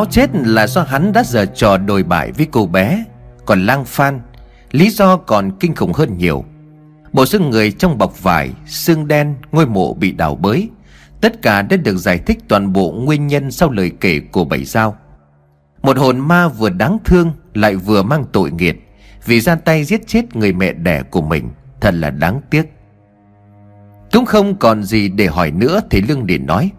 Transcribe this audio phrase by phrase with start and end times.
[0.00, 3.04] Lão chết là do hắn đã giờ trò đồi bại với cô bé.
[3.46, 4.20] Còn lang phan,
[4.72, 6.44] Lý do còn kinh khủng hơn nhiều.
[7.12, 10.68] Bộ xương người trong bọc vải, Xương đen, Ngôi mộ bị đào bới.
[11.20, 14.64] Tất cả đã được giải thích toàn bộ nguyên nhân Sau lời kể của bảy
[14.64, 14.96] sao
[15.82, 18.76] Một hồn ma vừa đáng thương Lại vừa mang tội nghiệt.
[19.24, 21.48] Vì ra tay giết chết người mẹ đẻ của mình,
[21.80, 22.72] Thật là đáng tiếc.
[24.12, 26.70] Cũng không còn gì để hỏi nữa, Thì Lương Điền nói.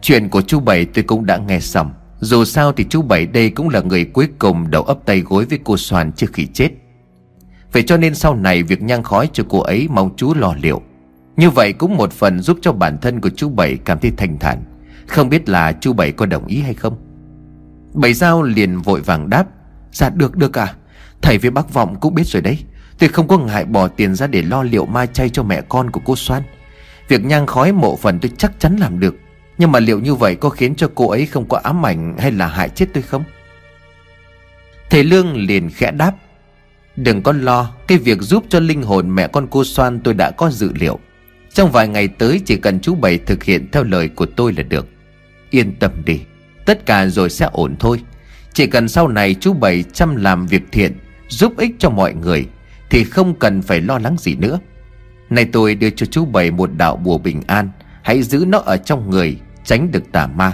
[0.00, 1.90] Chuyện của chú Bảy tôi cũng đã nghe xong.
[2.20, 5.44] Dù sao thì chú Bảy đây cũng là người cuối cùng đầu ấp tay gối
[5.44, 6.70] với cô Soàn trước khi chết.
[7.72, 10.82] Vậy cho nên sau này việc nhang khói cho cô ấy mong chú lo liệu.
[11.36, 14.38] Như vậy cũng một phần giúp cho bản thân của chú Bảy cảm thấy thanh
[14.38, 14.64] thản.
[15.06, 16.96] Không biết là chú Bảy có đồng ý hay không?
[17.94, 19.46] Bảy Giao liền vội vàng đáp.
[19.92, 20.74] Dạ được được à
[21.22, 22.58] Thầy với bác Vọng cũng biết rồi đấy.
[22.98, 25.90] Tôi không có ngại bỏ tiền ra để lo liệu ma chay cho mẹ con
[25.90, 26.42] của cô Soan.
[27.08, 29.14] Việc nhang khói mộ phần tôi chắc chắn làm được.
[29.58, 32.32] Nhưng mà liệu như vậy có khiến cho cô ấy không có ám ảnh hay
[32.32, 33.24] là hại chết tôi không?
[34.90, 36.12] Thầy Lương liền khẽ đáp,
[36.96, 40.30] Đừng có lo, Cái việc giúp cho linh hồn mẹ con cô Soan tôi đã
[40.30, 40.98] có dự liệu.
[41.52, 44.62] Trong vài ngày tới chỉ cần chú Bảy thực hiện theo lời của tôi là
[44.62, 44.88] được.
[45.50, 46.20] Yên tâm đi,
[46.66, 48.00] Tất cả rồi sẽ ổn thôi.
[48.52, 50.96] Chỉ cần sau này chú Bảy chăm làm việc thiện,
[51.28, 52.46] Giúp ích cho mọi người,
[52.90, 54.60] Thì không cần phải lo lắng gì nữa.
[55.30, 57.70] Này tôi đưa cho chú Bảy một đạo bùa bình an,
[58.02, 60.52] Hãy giữ nó ở trong người Tránh được tà ma.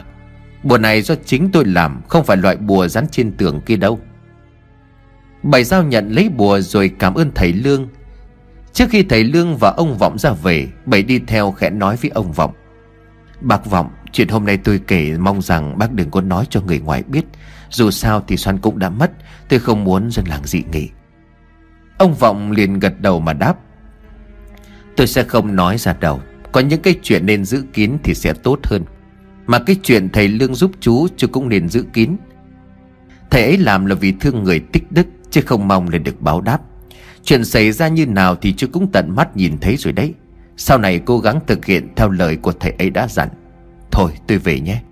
[0.63, 4.01] Bùa này do chính tôi làm, Không phải loại bùa dán trên tường kia đâu.
[5.43, 7.89] Bảy giao nhận lấy bùa rồi cảm ơn thầy Lương.
[8.73, 12.11] Trước khi thầy Lương và ông Vọng ra về, Bảy đi theo khẽ nói với
[12.11, 12.53] ông Vọng.
[13.41, 16.79] Bác Vọng, Chuyện hôm nay tôi kể mong rằng bác đừng có nói cho người
[16.79, 17.25] ngoài biết.
[17.71, 19.11] Dù sao thì Xoan cũng đã mất,
[19.49, 20.91] Tôi không muốn dân làng dị nghị.
[21.99, 23.55] Ông Vọng liền gật đầu mà đáp.
[24.97, 26.21] Tôi sẽ không nói ra đầu
[26.53, 28.84] Có những cái chuyện nên giữ kín thì sẽ tốt hơn.
[29.47, 32.16] Mà cái chuyện thầy Lương giúp chú Chú cũng nên giữ kín.
[33.30, 36.41] Thầy ấy làm là vì thương người tích đức, Chứ không mong là được báo
[36.41, 36.58] đáp.
[37.25, 40.14] Chuyện xảy ra như nào thì chú cũng tận mắt nhìn thấy rồi đấy.
[40.56, 43.28] Sau này cố gắng thực hiện theo lời của thầy ấy đã dặn.
[43.91, 44.82] Thôi, tôi về nhé.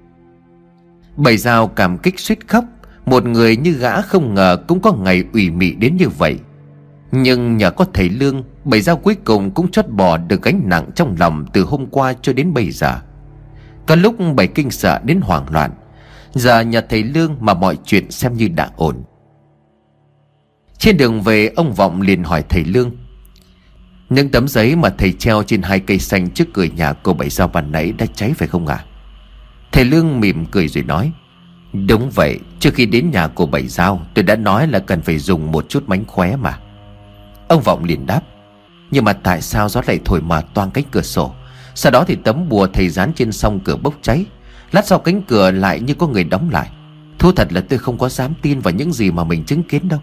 [1.17, 2.65] Bảy dao cảm kích suýt khóc.
[3.07, 6.39] Một người như gã không ngờ cũng có ngày ủy mị đến như vậy.
[7.13, 10.91] Nhưng nhờ có thầy Lương Bảy dao cuối cùng cũng chót bỏ được gánh nặng
[10.95, 13.01] trong lòng từ hôm qua cho đến bây giờ.
[13.91, 15.71] Có lúc bảy kinh sợ đến hoảng loạn.
[16.35, 19.03] Giờ nhờ thầy Lương mà mọi chuyện xem như đã ổn.
[20.79, 22.97] Trên đường về, ông Vọng liền hỏi thầy Lương.
[24.09, 27.31] Những tấm giấy mà thầy treo trên hai cây xanh trước cửa nhà cô Bảy
[27.31, 28.75] sao bàn nãy đã cháy phải không ạ?
[28.75, 28.85] À?
[29.73, 31.13] Thầy Lương mỉm cười rồi nói.
[31.73, 35.19] Đúng vậy, Trước khi đến nhà cô Bảy Giao, Tôi đã nói là cần phải
[35.19, 36.59] dùng một chút mánh khóe mà.
[37.49, 38.21] Ông Vọng liền đáp.
[38.91, 41.35] Nhưng mà tại sao gió lại thổi mà toang cánh cửa sổ?
[41.75, 44.25] Sau đó thì tấm bùa thầy dán trên song cửa bốc cháy.
[44.73, 46.71] Lát sau cánh cửa lại như có người đóng lại.
[47.19, 49.89] Thú thật là tôi không có dám tin vào những gì mà mình chứng kiến
[49.89, 50.01] đâu.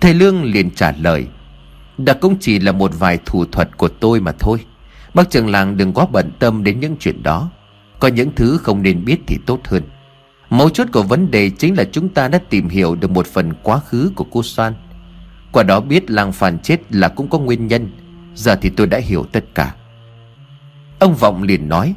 [0.00, 1.26] Thầy Lương liền trả lời,
[1.98, 4.64] Đã cũng chỉ là một vài thủ thuật của tôi mà thôi.
[5.14, 7.50] Bác trường làng đừng quá bận tâm đến những chuyện đó.
[8.00, 9.82] Có những thứ không nên biết thì tốt hơn.
[10.50, 13.52] Mấu chốt của vấn đề chính là chúng ta đã tìm hiểu được một phần
[13.62, 14.74] quá khứ của cô Soan.
[15.52, 17.90] Qua đó biết làng phàn chết là cũng có nguyên nhân.
[18.34, 19.74] Giờ thì tôi đã hiểu tất cả.
[21.04, 21.94] Ông Vọng liền nói,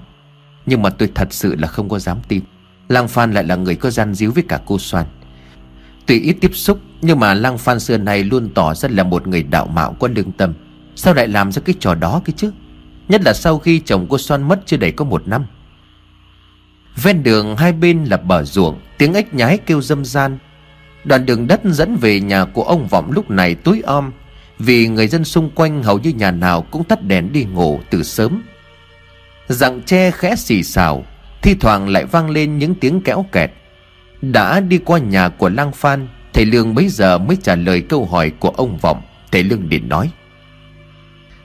[0.66, 2.42] Nhưng mà tôi thật sự là không có dám tin.
[2.90, 5.06] Lang Phan lại là người có gian díu với cả cô Soan.
[6.06, 9.28] Tuy ít tiếp xúc, Nhưng mà lang Phan xưa này luôn tỏ ra là một
[9.28, 10.54] người đạo mạo có lương tâm.
[10.96, 12.52] Sao lại làm ra cái trò đó cái chứ?
[13.08, 15.46] Nhất là sau khi chồng cô Xoan mất chưa đầy có một năm.
[17.04, 20.38] Ven đường hai bên là bờ ruộng, Tiếng ếch nhái kêu dâm gian
[21.04, 24.12] Đoạn đường đất dẫn về nhà của ông Vọng lúc này tối om,
[24.60, 28.04] Vì người dân xung quanh hầu như nhà nào cũng tắt đèn đi ngủ từ
[28.04, 28.42] sớm.
[29.48, 31.06] Rặng tre khẽ xì xào,
[31.42, 33.52] Thi thoảng lại vang lên những tiếng kéo kẹt.
[34.22, 38.06] Đã đi qua nhà của lang phan, thầy lương bấy giờ mới trả lời câu
[38.06, 39.02] hỏi của ông vọng,
[39.32, 40.12] thầy lương liền nói.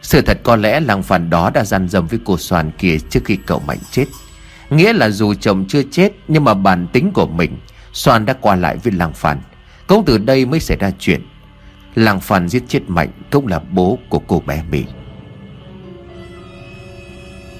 [0.02, 3.20] Sự thật có lẽ lang phan đó đã gian dâm với cô soàn kia trước
[3.24, 4.04] khi cậu mạnh chết.
[4.70, 7.56] Nghĩa là dù chồng chưa chết, nhưng mà bản tính của mình,
[7.92, 9.40] soàn đã qua lại với lang phan.
[9.86, 11.22] Cũng từ đây mới xảy ra chuyện.
[11.94, 14.86] Lang phan giết chết mạnh cũng là bố của cô bé mình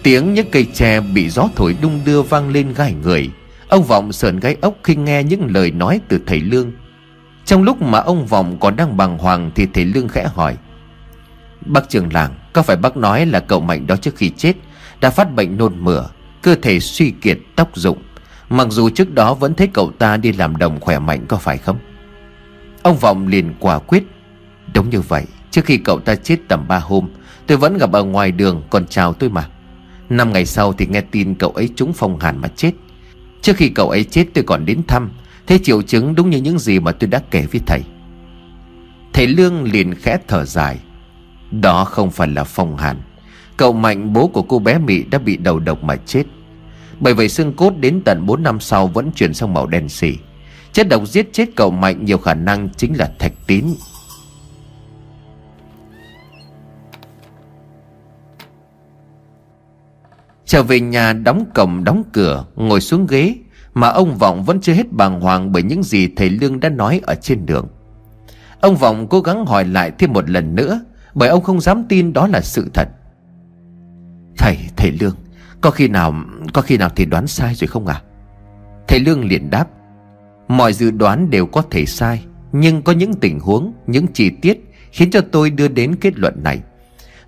[0.02, 3.30] tiếng những cây tre bị gió thổi đung đưa vang lên gai người.
[3.68, 6.72] Ông Vọng sờn gáy ốc khi nghe những lời nói từ thầy Lương.
[7.44, 10.56] Trong lúc mà ông Vọng còn đang bàng hoàng Thì thầy Lương khẽ hỏi,
[11.66, 14.52] Bác trường làng, Có phải bác nói là cậu Mạnh đó trước khi chết
[15.00, 16.08] Đã phát bệnh nôn mửa,
[16.42, 17.98] Cơ thể suy kiệt, tóc rụng,
[18.48, 21.58] Mặc dù trước đó vẫn thấy cậu ta đi làm đồng khỏe mạnh có phải
[21.58, 21.78] không?
[22.82, 24.02] Ông Vọng liền quả quyết,
[24.74, 27.08] Đúng như vậy, Trước khi cậu ta chết tầm 3 hôm,
[27.46, 29.48] Tôi vẫn gặp ở ngoài đường, còn chào tôi mà.
[30.12, 32.72] Năm ngày sau thì nghe tin cậu ấy trúng phong hàn mà chết.
[33.42, 35.10] Trước khi cậu ấy chết tôi còn đến thăm
[35.46, 37.82] Thế triệu chứng đúng như những gì mà tôi đã kể với thầy.
[39.12, 40.78] Thầy Lương liền khẽ thở dài.
[41.50, 42.96] Đó không phải là phong hàn.
[43.56, 46.24] Cậu Mạnh, bố của cô bé Mỹ đã bị đầu độc mà chết.
[47.00, 50.12] Bởi vậy xương cốt đến tận 4 năm sau vẫn chuyển sang màu đen xì.
[50.72, 53.64] Chất độc giết chết cậu Mạnh nhiều khả năng chính là thạch tín.
[60.52, 63.34] Trở về nhà đóng cổng đóng cửa Ngồi xuống ghế
[63.74, 67.00] Mà ông Vọng vẫn chưa hết bàng hoàng Bởi những gì thầy Lương đã nói
[67.02, 67.68] ở trên đường.
[68.60, 70.80] Ông Vọng cố gắng hỏi lại thêm một lần nữa
[71.14, 72.88] Bởi ông không dám tin đó là sự thật.
[74.36, 75.16] Thầy, thầy Lương
[75.60, 76.14] Có khi nào,
[76.52, 78.02] có khi nào thầy đoán sai rồi không à
[78.88, 79.66] Thầy Lương liền đáp
[80.48, 84.72] Mọi dự đoán đều có thể sai Nhưng có những tình huống, những chi tiết
[84.90, 86.60] Khiến cho tôi đưa đến kết luận này.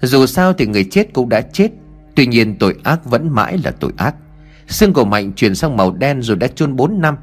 [0.02, 1.70] Dù sao thì người chết cũng đã chết
[2.16, 4.14] Tuy nhiên tội ác vẫn mãi là tội ác.
[4.68, 7.16] Xương của Mạnh chuyển sang màu đen rồi đã chôn 4 năm.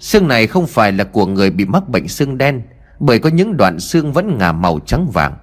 [0.00, 2.62] Xương này không phải là của người bị mắc bệnh xương đen,
[3.00, 5.36] Bởi có những đoạn xương vẫn ngả màu trắng vàng.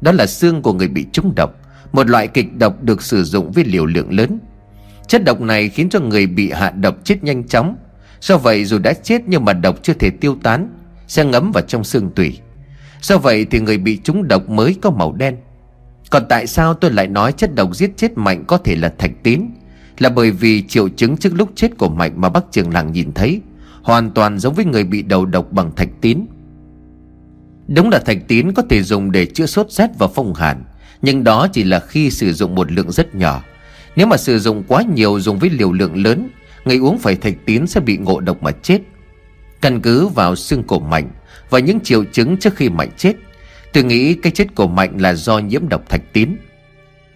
[0.00, 1.54] Đó là xương của người bị trúng độc,
[1.92, 4.38] Một loại kịch độc được sử dụng với liều lượng lớn.
[5.06, 7.76] Chất độc này khiến cho người bị hạ độc chết nhanh chóng.
[8.20, 10.70] Do vậy dù đã chết nhưng mà độc chưa thể tiêu tán,
[11.06, 12.38] Sẽ ngấm vào trong xương tủy.
[13.00, 15.36] Do vậy thì người bị trúng độc mới có màu đen
[16.10, 19.10] còn tại sao tôi lại nói chất độc giết chết Mạnh có thể là thạch
[19.22, 19.42] tín?
[19.98, 23.12] Là bởi vì triệu chứng trước lúc chết của Mạnh mà bác trường làng nhìn
[23.12, 23.40] thấy,
[23.82, 26.26] Hoàn toàn giống với người bị đầu độc bằng thạch tín.
[27.68, 30.64] Đúng là thạch tín có thể dùng để chữa sốt rét và phong hàn,
[31.02, 33.42] Nhưng đó chỉ là khi sử dụng một lượng rất nhỏ.
[33.96, 36.28] Nếu mà sử dụng quá nhiều dùng với liều lượng lớn,
[36.64, 38.80] Người uống phải thạch tín sẽ bị ngộ độc mà chết.
[39.60, 41.10] Căn cứ vào xương cổ Mạnh
[41.50, 43.14] Và những triệu chứng trước khi Mạnh chết
[43.72, 46.36] Tôi nghĩ cái chết của Mạnh là do nhiễm độc thạch tín.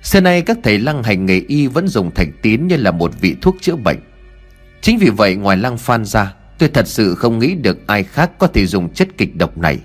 [0.03, 3.13] Xưa nay các thầy lăng hành nghề y vẫn dùng thạch tín như là một
[3.21, 3.99] vị thuốc chữa bệnh.
[4.81, 8.31] Chính vì vậy, ngoài lăng phan ra, Tôi thật sự không nghĩ được ai khác
[8.39, 9.79] có thể dùng chất kịch độc này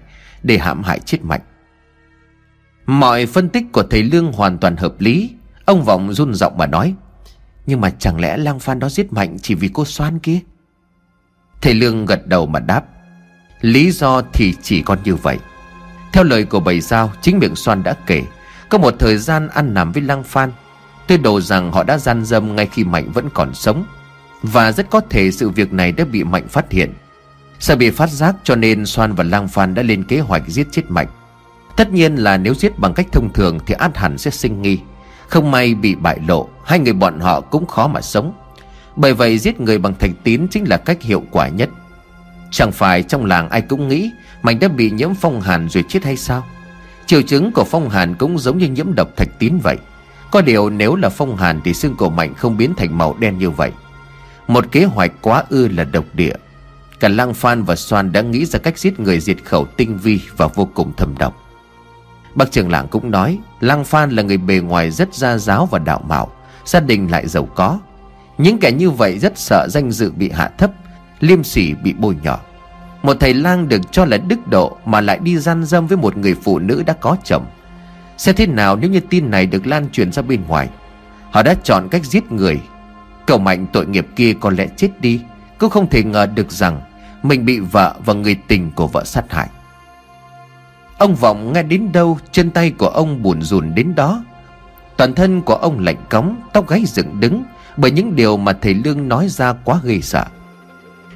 [0.44, 1.42] Để hãm hại chết Mạnh.
[2.86, 5.32] Mọi phân tích của thầy Lương hoàn toàn hợp lý.
[5.66, 6.94] Ông Vọng run giọng mà nói,
[7.66, 10.40] Nhưng mà chẳng lẽ lăng phan đó giết Mạnh chỉ vì cô xoan kia?
[11.62, 12.86] Thầy Lương gật đầu mà đáp,
[13.62, 15.38] Lý do thì chỉ còn như vậy
[16.14, 18.24] theo lời của bầy giao Chính miệng Soan đã kể,
[18.70, 20.52] Có một thời gian ăn nằm với Lăng Phan.
[21.08, 23.86] Tôi đồ rằng họ đã gian dâm ngay khi Mạnh vẫn còn sống.
[24.44, 26.94] Và rất có thể sự việc này đã bị Mạnh phát hiện.
[27.60, 30.68] Sợ bị phát giác, cho nên Soan và Lăng Phan đã lên kế hoạch giết
[30.72, 31.08] chết Mạnh.
[31.78, 34.80] Tất nhiên là nếu giết bằng cách thông thường thì át hẳn sẽ sinh nghi.
[35.28, 38.34] Không may bị bại lộ, Hai người bọn họ cũng khó mà sống.
[38.96, 41.70] Bởi vậy giết người bằng thành tín chính là cách hiệu quả nhất.
[42.52, 44.12] Chẳng phải trong làng ai cũng nghĩ
[44.42, 46.44] Mạnh đã bị nhiễm phong hàn rồi chết hay sao?
[47.06, 49.78] Triệu chứng của phong hàn cũng giống như nhiễm độc thạch tín vậy.
[50.32, 53.38] Có điều nếu là phong hàn thì xương cổ Mạnh không biến thành màu đen
[53.38, 53.72] như vậy.
[54.48, 56.34] Một kế hoạch quá ư là độc địa.
[57.00, 60.22] Cả Lăng Phan và xoan đã nghĩ ra cách giết người diệt khẩu tinh vi
[60.38, 61.44] và vô cùng thâm độc.
[62.36, 65.80] Bác trưởng làng cũng nói Lăng Phan là người bề ngoài rất gia giáo và
[65.80, 66.32] đạo mạo,
[66.66, 67.80] Gia đình lại giàu có.
[68.38, 70.72] Những kẻ như vậy rất sợ danh dự bị hạ thấp
[71.20, 72.40] Liêm sỉ bị bôi nhọ.
[73.04, 76.18] Một thầy lang được cho là đức độ Mà lại đi gian dâm với một
[76.18, 77.46] người phụ nữ đã có chồng.
[78.18, 80.70] Sẽ thế nào nếu như tin này được lan truyền ra bên ngoài?
[81.32, 82.60] Họ đã chọn cách giết người.
[83.26, 85.22] Cậu mạnh tội nghiệp kia có lẽ chết đi.
[85.58, 86.82] Cũng không thể ngờ được rằng
[87.24, 89.50] Mình bị vợ và người tình của vợ sát hại.
[90.98, 94.24] Ông Vọng nghe đến đâu, Chân tay của ông buồn rùn đến đó.
[94.98, 97.44] Toàn thân của ông lạnh cống Tóc gáy dựng đứng
[97.78, 100.26] Bởi những điều mà thầy Lương nói ra quá ghê sợ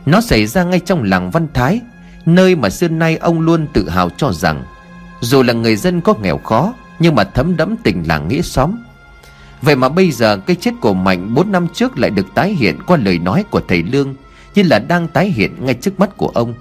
[0.05, 1.81] nó xảy ra ngay trong làng Văn Thái,
[2.25, 4.63] Nơi mà xưa nay ông luôn tự hào cho rằng,
[5.21, 8.71] Dù là người dân có nghèo khó, Nhưng mà thấm đẫm tình làng nghĩa xóm.
[9.61, 12.79] Vậy mà bây giờ cái chết của Mạnh 4 năm trước lại được tái hiện
[12.87, 14.15] qua lời nói của thầy Lương,
[14.55, 16.53] Như là đang tái hiện ngay trước mắt của ông.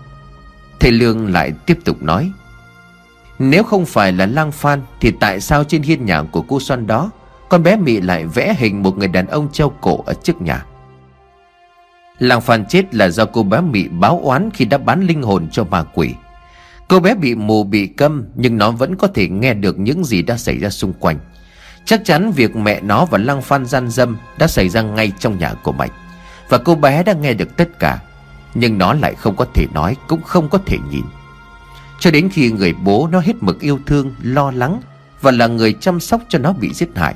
[0.80, 2.32] Thầy Lương lại tiếp tục nói,
[3.38, 6.86] Nếu không phải là lang phan, Thì tại sao trên hiên nhà của cô Xoan
[6.86, 7.10] đó,
[7.48, 10.64] Con bé Mị lại vẽ hình một người đàn ông treo cổ ở trước nhà?
[12.20, 15.48] Làng Phan chết là do cô bé Mị báo oán khi đã bán linh hồn
[15.52, 16.14] cho ma quỷ.
[16.88, 20.22] Cô bé bị mù bị câm nhưng nó vẫn có thể nghe được những gì
[20.22, 21.18] đã xảy ra xung quanh.
[21.84, 25.38] Chắc chắn việc mẹ nó và Lăng Phan gian dâm đã xảy ra ngay trong
[25.38, 25.92] nhà của Mạch
[26.48, 27.98] Và cô bé đã nghe được tất cả.
[28.54, 31.04] Nhưng nó lại không có thể nói cũng không có thể nhìn.
[32.00, 34.80] Cho đến khi người bố nó hết mực yêu thương, lo lắng
[35.20, 37.14] và là người chăm sóc cho nó bị giết hại.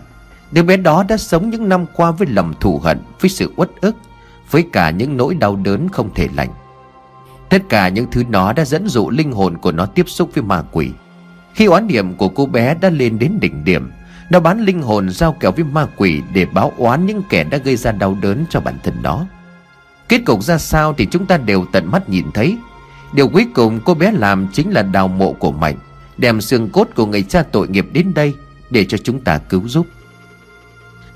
[0.52, 3.70] Đứa bé đó đã sống những năm qua với lầm thù hận, với sự uất
[3.80, 3.96] ức
[4.50, 6.50] với cả những nỗi đau đớn không thể lành.
[7.48, 10.44] Tất cả những thứ nó đã dẫn dụ linh hồn của nó tiếp xúc với
[10.44, 10.90] ma quỷ.
[11.54, 13.90] Khi oán niệm của cô bé đã lên đến đỉnh điểm,
[14.30, 17.58] Nó bán linh hồn giao kèo với ma quỷ để báo oán những kẻ đã
[17.58, 19.26] gây ra đau đớn cho bản thân nó.
[20.08, 22.58] Kết cục ra sao thì chúng ta đều tận mắt nhìn thấy.
[23.12, 25.76] Điều cuối cùng cô bé làm chính là đào mộ của Mạnh,
[26.16, 28.34] Đem xương cốt của người cha tội nghiệp đến đây
[28.70, 29.86] Để cho chúng ta cứu giúp.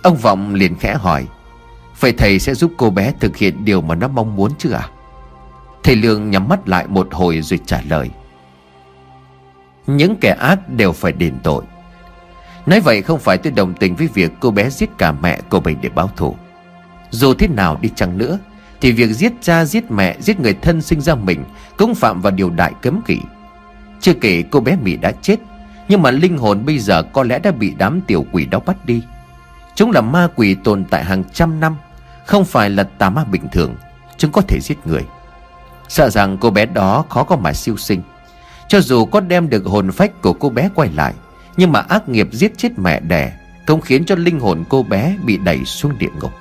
[0.02, 1.26] Ông Vọng liền khẽ hỏi
[2.00, 4.88] Vậy thầy sẽ giúp cô bé thực hiện điều mà nó mong muốn chứ à
[5.82, 8.10] Thầy Lương nhắm mắt lại một hồi rồi trả lời.
[9.86, 11.64] Những kẻ ác đều phải đền tội.
[12.66, 15.60] Nói vậy không phải tôi đồng tình với việc cô bé giết cả mẹ của
[15.60, 16.34] mình để báo thù.
[17.10, 18.38] Dù thế nào đi chăng nữa,
[18.80, 21.44] Thì việc giết cha, giết mẹ, giết người thân sinh ra mình
[21.76, 23.18] Cũng phạm vào điều đại cấm kỵ.
[24.00, 25.36] Chưa kể cô bé Mỹ đã chết,
[25.88, 28.86] Nhưng mà linh hồn bây giờ có lẽ đã bị đám tiểu quỷ đó bắt
[28.86, 29.02] đi.
[29.74, 31.76] Chúng là ma quỷ tồn tại hàng trăm năm.
[32.28, 33.76] Không phải là tà ma bình thường
[34.18, 35.04] Chúng có thể giết người.
[35.88, 38.02] Sợ rằng cô bé đó khó có mà siêu sinh.
[38.68, 41.14] Cho dù có đem được hồn phách của cô bé quay lại,
[41.56, 43.32] Nhưng mà ác nghiệp giết chết mẹ đẻ
[43.66, 46.32] Cũng khiến cho linh hồn cô bé bị đẩy xuống địa ngục.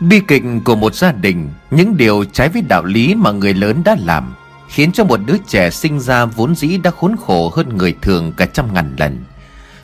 [0.00, 3.82] Bi kịch của một gia đình, Những điều trái với đạo lý mà người lớn
[3.84, 4.34] đã làm,
[4.68, 8.32] Khiến cho một đứa trẻ sinh ra vốn dĩ đã khốn khổ hơn người thường
[8.36, 9.24] cả trăm ngàn lần.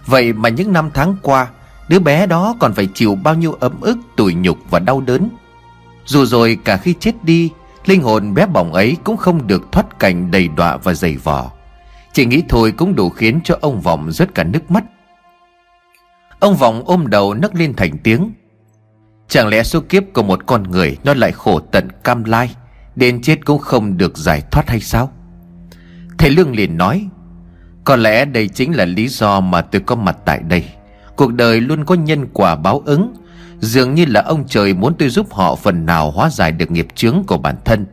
[0.06, 1.48] Vậy mà những năm tháng qua
[1.88, 5.28] Đứa bé đó còn phải chịu bao nhiêu ấm ức, tủi nhục và đau đớn.
[6.04, 7.50] Dù rồi cả khi chết đi
[7.86, 11.50] Linh hồn bé bỏng ấy cũng không được thoát cảnh đầy đọa và dày vò.
[12.12, 14.84] Chỉ nghĩ thôi cũng đủ khiến cho ông Vọng rớt cả nước mắt.
[16.40, 18.32] Ông Vọng ôm đầu nấc lên thành tiếng.
[19.28, 22.54] Chẳng lẽ số kiếp của một con người Nó lại khổ tận cam lai
[22.96, 25.12] Đến chết cũng không được giải thoát hay sao?
[26.18, 27.08] Thầy Lương liền nói
[27.84, 30.64] Có lẽ đây chính là lý do mà tôi có mặt tại đây.
[31.16, 33.14] Cuộc đời luôn có nhân quả báo ứng.
[33.60, 36.86] Dường như là ông trời muốn tôi giúp họ phần nào hóa giải được nghiệp
[36.94, 37.86] chướng của bản thân.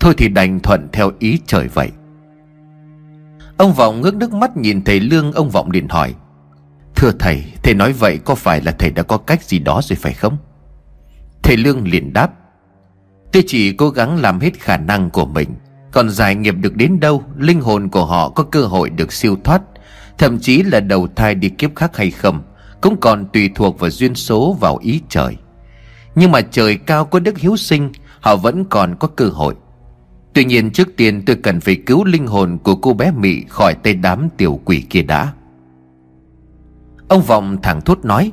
[0.00, 1.90] Thôi thì đành thuận theo ý trời vậy.
[3.56, 6.14] Ông Vọng ngước nước mắt nhìn thầy Lương, Ông Vọng liền hỏi,
[6.96, 9.96] Thưa thầy Thầy nói vậy có phải là thầy đã có cách gì đó rồi
[9.96, 10.36] phải không?
[11.42, 12.30] Thầy Lương liền đáp,
[13.32, 15.48] Tôi chỉ cố gắng làm hết khả năng của mình,
[15.92, 19.36] Còn giải nghiệp được đến đâu, Linh hồn của họ có cơ hội được siêu
[19.44, 19.62] thoát,
[20.18, 22.42] Thậm chí là đầu thai đi kiếp khác hay không.
[22.80, 25.36] Cũng còn tùy thuộc vào duyên số vào ý trời.
[26.14, 29.54] Nhưng mà trời cao có đức hiếu sinh, Họ vẫn còn có cơ hội.
[30.34, 33.74] Tuy nhiên trước tiên tôi cần phải cứu linh hồn của cô bé Mị khỏi
[33.74, 35.32] tay đám tiểu quỷ kia đã.
[37.08, 38.32] Ông Vọng thẳng thốt nói,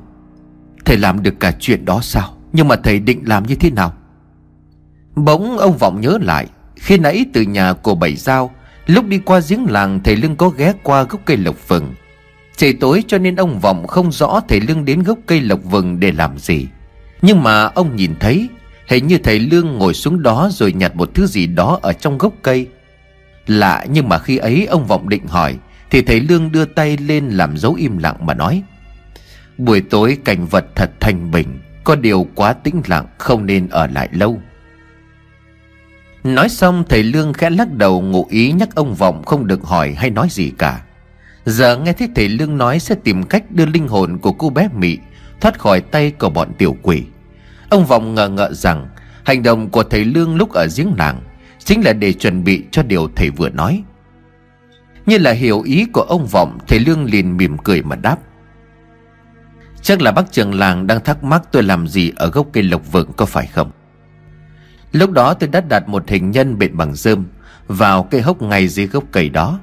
[0.86, 2.38] Thầy làm được cả chuyện đó sao?
[2.54, 3.94] Nhưng mà thầy định làm như thế nào?
[5.16, 8.52] Bỗng ông Vọng nhớ lại, Khi nãy từ nhà của Bảy Giao,
[8.86, 11.94] Lúc đi qua giếng làng thầy lưng có ghé qua gốc cây lộc vừng
[12.58, 16.00] Trời tối cho nên ông Vọng không rõ thầy Lương đến gốc cây lộc vừng
[16.00, 16.68] để làm gì.
[17.22, 18.48] Nhưng mà ông nhìn thấy,
[18.88, 22.18] Hình như thầy Lương ngồi xuống đó rồi nhặt một thứ gì đó ở trong
[22.18, 22.68] gốc cây.
[23.48, 25.58] Lạ nhưng mà khi ấy ông Vọng định hỏi,
[25.90, 28.64] Thì thầy Lương đưa tay lên làm dấu im lặng mà nói,
[29.58, 33.88] Buổi tối cảnh vật thật thanh bình, Có điều quá tĩnh lặng, không nên ở
[33.88, 34.42] lại lâu.
[36.24, 39.94] Nói xong, thầy Lương khẽ lắc đầu ngụ ý nhắc ông Vọng không được hỏi
[39.94, 40.82] hay nói gì cả.
[41.46, 44.70] Giờ nghe thấy thầy Lương nói sẽ tìm cách đưa linh hồn của cô bé
[44.76, 44.98] mỹ
[45.42, 47.04] Thoát khỏi tay của bọn tiểu quỷ.
[47.70, 48.88] Ông Vọng ngờ ngợ rằng
[49.24, 51.22] Hành động của thầy Lương lúc ở giếng làng
[51.66, 53.84] Chính là để chuẩn bị cho điều thầy vừa nói.
[55.06, 58.18] Như là hiểu ý của ông Vọng, Thầy Lương liền mỉm cười mà đáp.
[59.82, 62.92] Chắc là bác trường làng đang thắc mắc tôi làm gì ở gốc cây lộc
[62.92, 63.72] vượng có phải không?
[64.92, 67.26] Lúc đó tôi đã đặt một hình nhân bệt bằng rơm
[67.68, 69.60] Vào cây hốc ngay dưới gốc cây đó.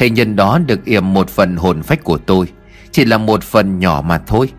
[0.00, 2.46] Hình nhân đó được yểm một phần hồn phách của tôi,
[2.92, 4.52] Chỉ là một phần nhỏ mà thôi.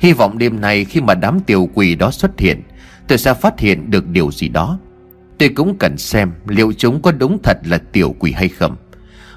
[0.00, 2.62] Hy vọng đêm nay khi mà đám tiểu quỷ đó xuất hiện,
[3.08, 4.78] Tôi sẽ phát hiện được điều gì đó.
[5.38, 8.76] Tôi cũng cần xem liệu chúng có đúng thật là tiểu quỷ hay không.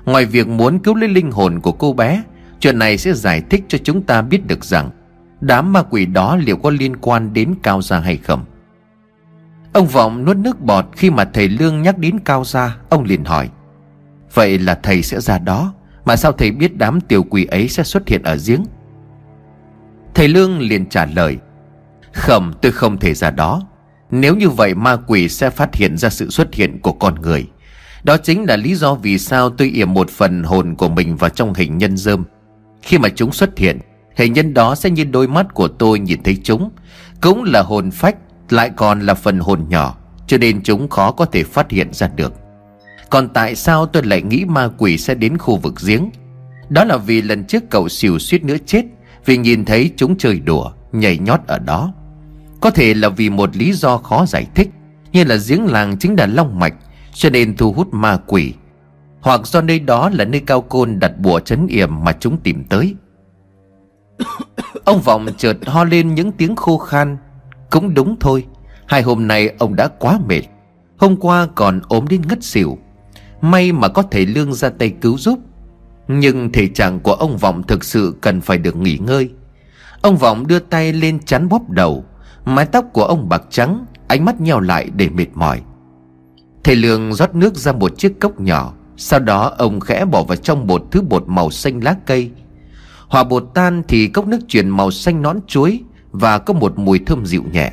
[0.06, 2.24] Ngoài việc muốn cứu lấy linh hồn của cô bé,
[2.60, 4.90] Chuyện này sẽ giải thích cho chúng ta biết được rằng
[5.42, 8.46] Đám ma quỷ đó liệu có liên quan đến Cao Gia hay không.
[9.74, 13.24] Ông Vọng nuốt nước bọt khi mà thầy Lương nhắc đến Cao Gia, Ông liền
[13.24, 13.50] hỏi
[14.34, 15.74] Vậy là thầy sẽ ra đó.
[16.06, 18.64] Mà sao thầy biết đám tiểu quỷ ấy sẽ xuất hiện ở giếng?
[20.14, 21.38] Thầy Lương liền trả lời,
[22.14, 23.62] Không, tôi không thể ra đó.
[24.12, 27.48] Nếu như vậy, ma quỷ sẽ phát hiện ra sự xuất hiện của con người.
[28.04, 31.30] Đó chính là lý do vì sao tôi yểm một phần hồn của mình vào
[31.30, 32.24] trong hình nhân dơm.
[32.82, 33.80] Khi mà chúng xuất hiện,
[34.16, 36.70] Hình nhân đó sẽ như đôi mắt của tôi nhìn thấy chúng.
[37.22, 38.16] Cũng là hồn phách,
[38.50, 42.08] Lại còn là phần hồn nhỏ, Cho nên chúng khó có thể phát hiện ra
[42.16, 42.34] được.
[43.10, 46.10] Còn tại sao tôi lại nghĩ ma quỷ sẽ đến khu vực giếng?
[46.70, 48.86] Đó là vì lần trước cậu xỉu suýt nữa chết,
[49.26, 51.94] Vì nhìn thấy chúng chơi đùa, Nhảy nhót ở đó.
[52.62, 54.70] Có thể là vì một lý do khó giải thích,
[55.12, 56.74] Như là giếng làng chính là long mạch,
[57.14, 58.54] Cho nên thu hút ma quỷ.
[59.22, 62.64] Hoặc do nơi đó là nơi cao côn đặt bùa chấn yểm mà chúng tìm
[62.64, 62.96] tới.
[64.84, 67.18] Ông Vọng chợt ho lên những tiếng khô khan.
[67.70, 68.46] Cũng đúng thôi,
[68.88, 70.42] Hai hôm nay ông đã quá mệt.
[70.98, 72.78] Hôm qua còn ốm đến ngất xỉu.
[73.42, 75.40] May mà có thể lương ra tay cứu giúp.
[76.08, 79.30] Nhưng thể trạng của ông Vọng thực sự cần phải được nghỉ ngơi.
[80.02, 82.06] Ông Vọng đưa tay lên chắn bóp đầu.
[82.46, 85.62] Mái tóc của ông bạc trắng, Ánh mắt nheo lại để mệt mỏi.
[86.64, 88.74] Thầy Lương rót nước ra một chiếc cốc nhỏ.
[88.98, 92.32] Sau đó, ông khẽ bỏ vào trong bột thứ bột màu xanh lá cây.
[93.08, 97.00] Hòa bột tan thì cốc nước chuyển màu xanh nón chuối Và có một mùi
[97.00, 97.72] thơm dịu nhẹ.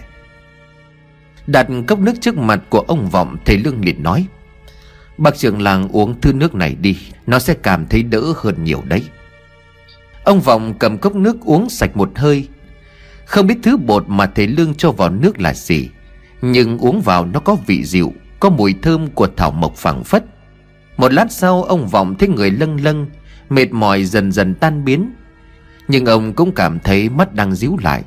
[1.47, 4.27] Đặt cốc nước trước mặt của ông Vọng, Thầy Lương liền nói
[5.19, 8.83] Bác trưởng làng uống thứ nước này đi, Nó sẽ cảm thấy đỡ hơn nhiều
[8.89, 9.03] đấy.
[10.25, 12.49] Ông Vọng cầm cốc nước uống sạch một hơi.
[13.25, 15.89] Không biết thứ bột mà thầy Lương cho vào nước là gì,
[16.43, 20.25] Nhưng uống vào nó có vị dịu, Có mùi thơm của thảo mộc phảng phất.
[20.97, 23.07] Một lát sau, ông Vọng thấy người lâng lâng,
[23.51, 25.13] Mệt mỏi dần dần tan biến.
[25.89, 28.03] Nhưng ông cũng cảm thấy mắt đang díu lại.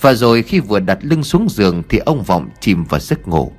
[0.00, 3.52] Và rồi khi vừa đặt lưng xuống giường Thì ông Vọng chìm vào giấc ngủ.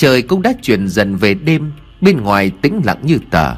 [0.00, 3.54] Trời cũng đã chuyển dần về đêm, Bên ngoài tĩnh lặng như tờ.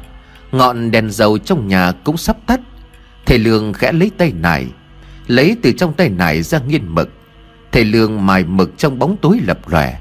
[0.52, 2.60] Ngọn đèn dầu trong nhà cũng sắp tắt.
[3.26, 4.66] Thầy Lương khẽ lấy tay nải,
[5.26, 7.10] Lấy từ trong tay nải ra nghiên mực.
[7.72, 9.98] Thầy Lương mài mực trong bóng tối lập lòe.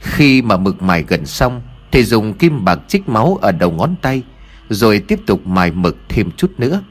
[0.00, 3.94] Khi mà mực mài gần xong, Thầy dùng kim bạc chích máu ở đầu ngón
[4.02, 4.22] tay,
[4.68, 6.82] Rồi tiếp tục mài mực thêm chút nữa.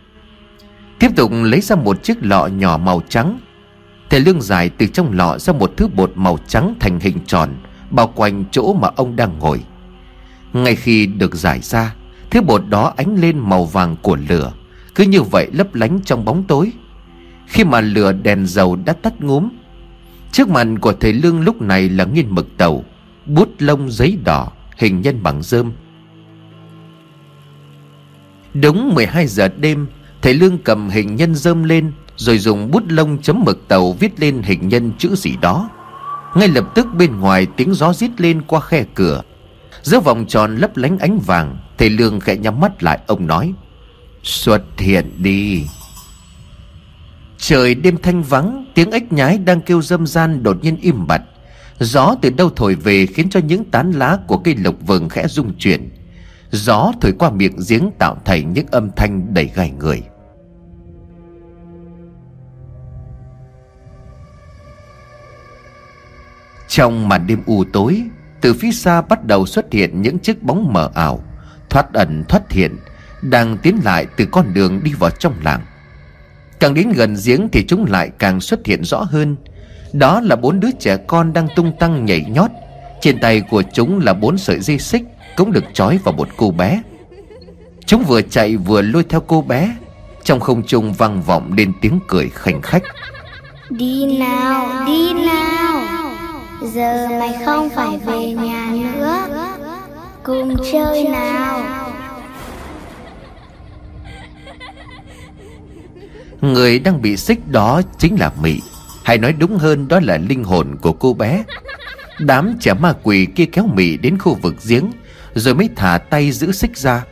[1.00, 3.40] Tiếp tục lấy ra một chiếc lọ nhỏ màu trắng.
[4.10, 7.50] Thầy Lương giải từ trong lọ ra một thứ bột màu trắng thành hình tròn
[7.90, 9.64] bao quanh chỗ mà ông đang ngồi.
[10.54, 11.96] Ngay khi được giải ra,
[12.30, 14.52] thứ bột đó ánh lên màu vàng của lửa,
[14.96, 16.72] cứ như vậy lấp lánh trong bóng tối.
[17.48, 19.50] Khi mà lửa đèn dầu đã tắt ngúm,
[20.32, 22.84] trước mặt của thầy lương lúc này là nghiên mực tàu,
[23.26, 25.72] bút lông giấy đỏ, hình nhân bằng rơm.
[28.54, 29.88] Đúng 12 giờ đêm,
[30.22, 34.20] thầy lương cầm hình nhân rơm lên, rồi dùng bút lông chấm mực tàu viết
[34.20, 35.70] lên hình nhân chữ gì đó
[36.36, 39.22] ngay lập tức bên ngoài tiếng gió rít lên qua khe cửa.
[39.82, 43.54] Giữa vòng tròn lấp lánh ánh vàng, Thầy Lương khẽ nhắm mắt lại, ông nói,
[44.24, 45.64] Xuất hiện đi.
[47.38, 51.22] Trời đêm thanh vắng, Tiếng ếch nhái đang kêu dâm gian đột nhiên im bặt.
[51.80, 55.28] Gió từ đâu thổi về khiến cho những tán lá của cây lộc vừng khẽ
[55.28, 55.90] rung chuyển.
[56.52, 60.04] Gió thổi qua miệng giếng tạo thành những âm thanh đầy gai người.
[66.68, 68.04] Trong màn đêm u tối
[68.42, 71.24] Từ phía xa bắt đầu xuất hiện những chiếc bóng mờ ảo
[71.70, 72.78] Thoát ẩn thoát hiện
[73.22, 75.62] Đang tiến lại từ con đường đi vào trong làng.
[76.60, 79.36] Càng đến gần giếng thì chúng lại càng xuất hiện rõ hơn.
[79.94, 82.52] Đó là bốn đứa trẻ con đang tung tăng nhảy nhót.
[83.02, 85.04] Trên tay của chúng là bốn sợi dây xích
[85.36, 86.82] Cũng được trói vào một cô bé.
[87.86, 89.76] Chúng vừa chạy vừa lôi theo cô bé.
[90.24, 92.84] Trong không trung vang vọng lên tiếng cười khảnh khách.
[93.70, 95.25] Đi nào, đi nào
[96.76, 99.28] Giờ mày không phải về nhà nữa.
[100.24, 101.64] Cùng chơi nào.
[106.42, 108.62] Người đang bị xích đó chính là Mị.
[109.04, 111.44] Hay nói đúng hơn, đó là linh hồn của cô bé.
[112.20, 114.92] Đám trẻ ma quỷ kia kéo Mị đến khu vực giếng,
[115.34, 117.04] Rồi mới thả tay giữ xích ra.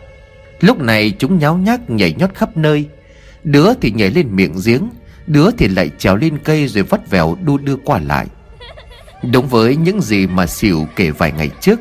[0.60, 2.88] Lúc này chúng nháo nhác nhảy nhót khắp nơi.
[3.44, 4.90] Đứa thì nhảy lên miệng giếng,
[5.28, 8.28] Đứa thì lại trèo lên cây rồi vắt vẻo đu đưa qua lại.
[9.32, 11.80] Đúng với những gì mà xỉu kể vài ngày trước.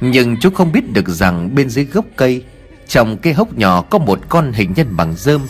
[0.00, 2.44] Nhưng chú không biết được rằng bên dưới gốc cây,
[2.88, 5.40] Trong cái hốc nhỏ có một con hình nhân bằng rơm.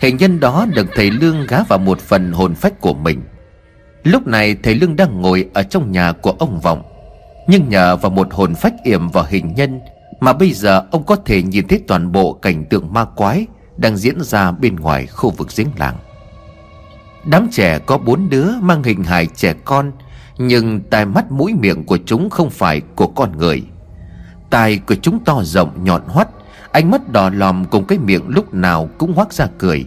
[0.00, 3.20] Hình nhân đó được thầy Lương gá vào một phần hồn phách của mình.
[4.04, 6.82] Lúc này thầy Lương đang ngồi ở trong nhà của ông Vọng,
[7.48, 9.80] Nhưng nhờ vào một hồn phách yểm vào hình nhân
[10.20, 13.96] Mà bây giờ ông có thể nhìn thấy toàn bộ cảnh tượng ma quái Đang
[13.96, 15.96] diễn ra bên ngoài khu vực giếng làng.
[17.24, 19.92] Đám trẻ có bốn đứa mang hình hài trẻ con
[20.38, 23.62] nhưng tai mắt mũi miệng của chúng không phải của con người.
[24.50, 26.28] Tai của chúng to rộng, nhọn hoắt.
[26.72, 29.84] Ánh mắt đỏ lòm cùng cái miệng lúc nào cũng hoác ra cười.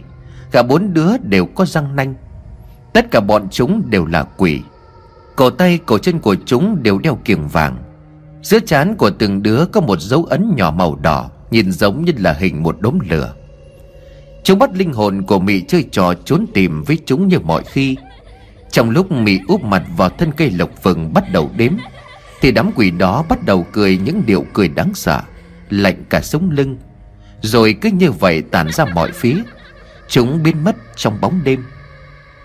[0.50, 2.14] Cả bốn đứa đều có răng nanh.
[2.92, 4.60] Tất cả bọn chúng đều là quỷ.
[5.36, 7.76] Cổ tay, cổ chân của chúng đều đeo kiềng vàng.
[8.42, 12.12] Giữa trán của từng đứa có một dấu ấn nhỏ màu đỏ, Nhìn giống như
[12.18, 13.34] là hình một đốm lửa.
[14.42, 17.96] Chúng bắt linh hồn của Mị chơi trò trốn tìm với chúng như mọi khi
[18.72, 21.72] trong lúc mị úp mặt vào thân cây lộc vừng bắt đầu đếm
[22.40, 25.20] Thì đám quỷ đó bắt đầu cười những điệu cười đáng sợ
[25.72, 26.76] Lạnh cả sống lưng.
[27.42, 29.36] Rồi cứ như vậy tản ra mọi phía.
[30.08, 31.64] Chúng biến mất trong bóng đêm.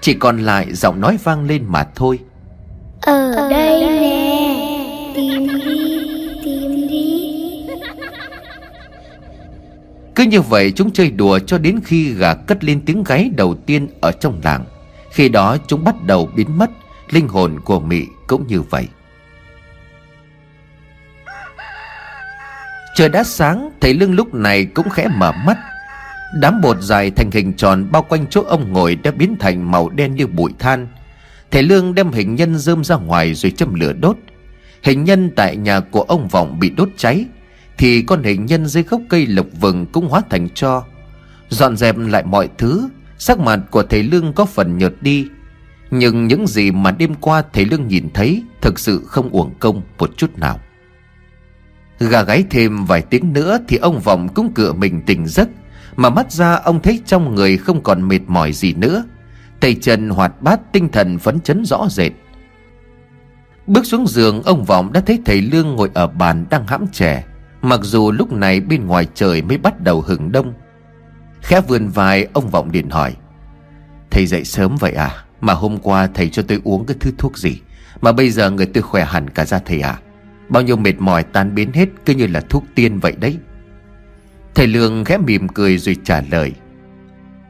[0.01, 2.19] Chỉ còn lại giọng nói vang lên mà thôi.
[3.01, 5.99] Ở đây nè Tìm đi
[6.43, 7.65] Tìm đi.
[10.15, 13.55] Cứ như vậy chúng chơi đùa cho đến khi gà cất lên tiếng gáy đầu
[13.65, 14.65] tiên ở trong làng
[15.11, 16.69] khi đó chúng bắt đầu biến mất,
[17.09, 18.87] Linh hồn của Mị cũng như vậy.
[22.95, 25.57] Trời đã sáng, Thầy Lương lúc này cũng khẽ mở mắt.
[26.41, 29.89] Đám bột dài thành hình tròn bao quanh chỗ ông ngồi đã biến thành màu
[29.89, 30.87] đen như bụi than.
[31.51, 34.17] Thầy Lương đem hình nhân dơm ra ngoài rồi châm lửa đốt.
[34.83, 37.25] Hình nhân tại nhà của ông Vọng bị đốt cháy,
[37.77, 40.83] Thì con hình nhân dưới gốc cây lộc vừng cũng hóa thành cho.
[41.49, 45.27] Dọn dẹp lại mọi thứ Sắc mặt của thầy Lương có phần nhợt đi,
[45.91, 49.81] Nhưng những gì mà đêm qua thầy Lương nhìn thấy Thực sự không uổng công
[49.97, 50.59] một chút nào.
[51.99, 55.49] Gà gáy thêm vài tiếng nữa Thì ông Vọng cũng cựa mình tỉnh giấc,
[55.95, 59.03] Mà mắt ra ông thấy trong người không còn mệt mỏi gì nữa.
[59.59, 62.11] Tay chân hoạt bát tinh thần phấn chấn rõ rệt.
[63.67, 67.23] Bước xuống giường, ông Vọng đã thấy thầy Lương ngồi ở bàn đang hãm chè,
[67.61, 70.53] Mặc dù lúc này bên ngoài trời mới bắt đầu hừng đông.
[71.47, 73.15] Khẽ vườn vai, ông Vọng điện hỏi.
[74.11, 75.25] Thầy dậy sớm vậy à?
[75.41, 77.59] Mà hôm qua thầy cho tôi uống cái thứ thuốc gì?
[78.01, 79.99] Mà bây giờ người tôi khỏe hẳn cả ra thầy à?
[80.49, 83.37] Bao nhiêu mệt mỏi, tan biến hết, Cứ như là thuốc tiên vậy đấy.
[84.55, 86.53] Thầy Lương khẽ mỉm cười rồi trả lời.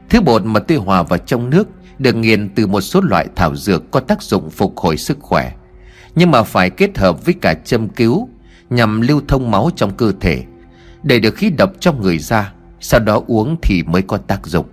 [0.08, 3.56] Thứ bột mà tôi hòa vào trong nước Được nghiền từ một số loại thảo
[3.56, 5.52] dược Có tác dụng phục hồi sức khỏe.
[6.14, 8.28] Nhưng mà phải kết hợp với cả châm cứu
[8.70, 10.44] Nhằm lưu thông máu trong cơ thể,
[11.02, 12.52] Để được khí độc trong người ra.
[12.80, 14.66] Sau đó uống thì mới có tác dụng.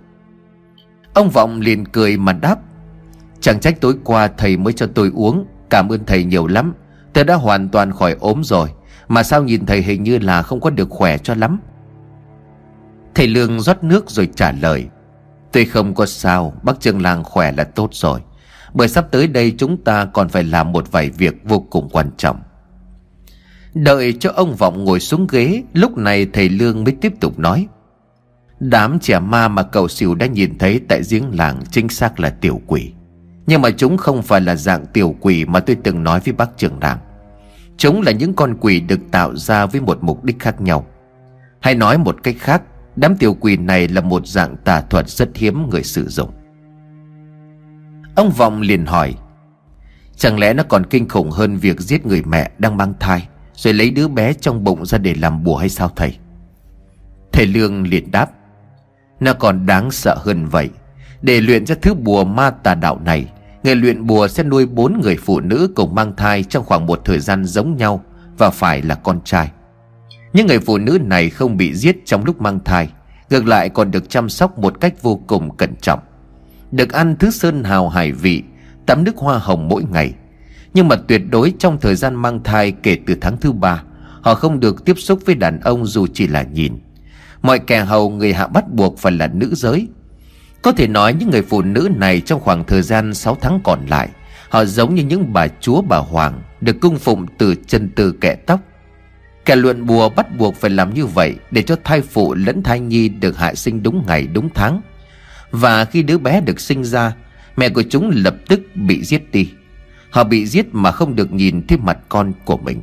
[1.14, 2.58] Ông Vọng liền cười mà đáp,
[3.40, 6.74] Chẳng trách tối qua thầy mới cho tôi uống, Cảm ơn thầy nhiều lắm.
[7.12, 8.68] Tôi đã hoàn toàn khỏi ốm rồi,
[9.08, 11.60] Mà sao nhìn thầy hình như là không có được khỏe cho lắm.
[13.14, 14.86] Thầy Lương rót nước rồi trả lời,
[15.52, 18.20] Tôi không có sao, Bác Trương Làng khỏe là tốt rồi.
[18.74, 22.10] Bởi sắp tới đây chúng ta còn phải làm một vài việc vô cùng quan
[22.16, 22.40] trọng.
[23.74, 27.66] Đợi cho ông Vọng ngồi xuống ghế, Lúc này thầy Lương mới tiếp tục nói
[28.60, 32.30] Đám trẻ ma mà cậu xỉu đã nhìn thấy tại giếng làng chính xác là
[32.30, 32.92] tiểu quỷ.
[33.46, 36.56] Nhưng mà chúng không phải là dạng tiểu quỷ mà tôi từng nói với bác
[36.56, 36.98] trưởng đảng.
[37.76, 40.86] Chúng là những con quỷ được tạo ra với một mục đích khác nhau.
[41.60, 42.62] Hay nói một cách khác,
[42.96, 46.30] Đám tiểu quỷ này là một dạng tà thuật rất hiếm người sử dụng.
[48.14, 49.14] Ông Vọng liền hỏi,
[50.16, 53.74] Chẳng lẽ nó còn kinh khủng hơn việc giết người mẹ đang mang thai, Rồi
[53.74, 56.16] lấy đứa bé trong bụng ra để làm bùa hay sao thầy?
[57.32, 58.30] Thầy Lương liền đáp
[59.20, 60.68] nó còn đáng sợ hơn vậy.
[61.22, 63.26] Để luyện ra thứ bùa ma tà đạo này,
[63.62, 67.00] Người luyện bùa sẽ nuôi bốn người phụ nữ cùng mang thai trong khoảng một
[67.04, 68.04] thời gian giống nhau
[68.38, 69.50] Và phải là con trai.
[70.32, 72.88] Những người phụ nữ này không bị giết trong lúc mang thai,
[73.30, 76.00] Ngược lại còn được chăm sóc một cách vô cùng cẩn trọng.
[76.70, 78.42] Được ăn thứ sơn hào hải vị,
[78.86, 80.14] Tắm nước hoa hồng mỗi ngày.
[80.74, 83.82] Nhưng mà tuyệt đối trong thời gian mang thai kể từ tháng thứ ba,
[84.20, 86.78] Họ không được tiếp xúc với đàn ông dù chỉ là nhìn.
[87.42, 89.88] Mọi kẻ hầu người hạ bắt buộc phải là nữ giới.
[90.62, 93.86] Có thể nói những người phụ nữ này trong khoảng thời gian 6 tháng còn
[93.86, 94.08] lại,
[94.48, 98.34] Họ giống như những bà chúa bà hoàng Được cung phụng từ chân từ kẻ
[98.34, 98.60] tóc.
[99.44, 102.80] Kẻ luận bùa bắt buộc phải làm như vậy Để cho thai phụ lẫn thai
[102.80, 104.80] nhi được hạ sinh đúng ngày, đúng tháng.
[105.50, 107.12] Và khi đứa bé được sinh ra,
[107.56, 109.50] Mẹ của chúng lập tức bị giết đi.
[110.10, 112.82] Họ bị giết mà không được nhìn thấy mặt con của mình.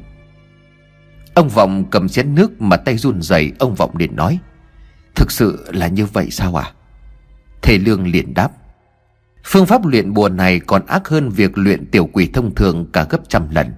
[1.35, 4.39] Ông Vọng cầm chén nước mà tay run rẩy, Ông Vọng liền nói,
[5.15, 6.71] Thực sự là như vậy sao à
[7.61, 8.51] Thầy Lương liền đáp,
[9.45, 13.05] Phương pháp luyện bùa này còn ác hơn việc luyện tiểu quỷ thông thường cả
[13.09, 13.71] gấp trăm lần.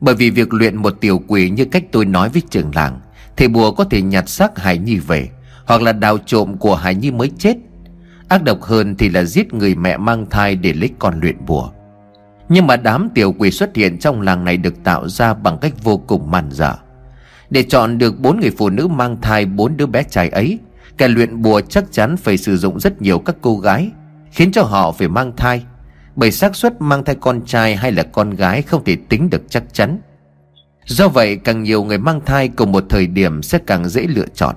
[0.00, 3.00] Bởi vì việc luyện một tiểu quỷ như cách tôi nói với trường làng,
[3.36, 5.30] Thì bùa có thể nhặt xác Hải Nhi về,
[5.66, 7.56] Hoặc là đào trộm của Hải Nhi mới chết.
[8.28, 11.70] Ác độc hơn thì là giết người mẹ mang thai để lấy con luyện bùa.
[12.52, 15.72] Nhưng mà đám tiểu quỷ xuất hiện trong làng này được tạo ra bằng cách
[15.82, 16.74] vô cùng màn dở.
[17.50, 20.58] Để chọn được bốn người phụ nữ mang thai bốn đứa bé trai ấy,
[20.98, 23.90] Kẻ luyện bùa chắc chắn phải sử dụng rất nhiều các cô gái,
[24.30, 25.64] Khiến cho họ phải mang thai.
[26.16, 29.42] Bởi xác suất mang thai con trai hay là con gái không thể tính được
[29.48, 29.98] chắc chắn.
[30.84, 34.26] Do vậy, càng nhiều người mang thai cùng một thời điểm sẽ càng dễ lựa
[34.34, 34.56] chọn.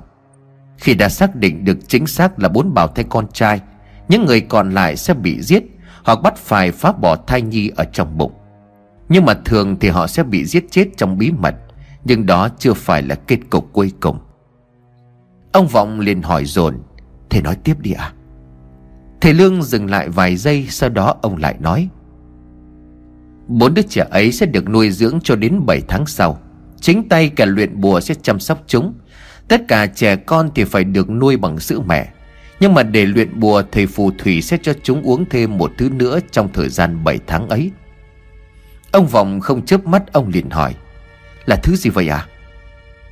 [0.77, 3.61] Khi đã xác định được chính xác là bốn bào thai con trai,
[4.09, 5.63] Những người còn lại sẽ bị giết.
[6.05, 8.31] Hoặc bắt phải phá bỏ thai nhi ở trong bụng.
[9.09, 11.55] Nhưng mà thường thì họ sẽ bị giết chết trong bí mật,
[12.03, 14.19] Nhưng đó chưa phải là kết cục cuối cùng.
[15.51, 16.77] Ông Vọng liền hỏi dồn,
[17.29, 18.03] Thầy nói tiếp đi ạ.
[18.03, 18.13] À?
[19.21, 21.89] Thầy Lương dừng lại vài giây, Sau đó ông lại nói,
[23.47, 26.39] Bốn đứa trẻ ấy sẽ được nuôi dưỡng cho đến 7 tháng sau.
[26.81, 28.93] Chính tay cả luyện bùa sẽ chăm sóc chúng.
[29.47, 32.09] Tất cả trẻ con thì phải được nuôi bằng sữa mẹ.
[32.59, 35.89] Nhưng mà để luyện bùa, Thầy phù thủy sẽ cho chúng uống thêm một thứ
[35.89, 37.71] nữa Trong thời gian 7 tháng ấy.
[38.91, 40.75] Ông Vọng không chớp mắt, ông liền hỏi,
[41.45, 42.27] Là thứ gì vậy à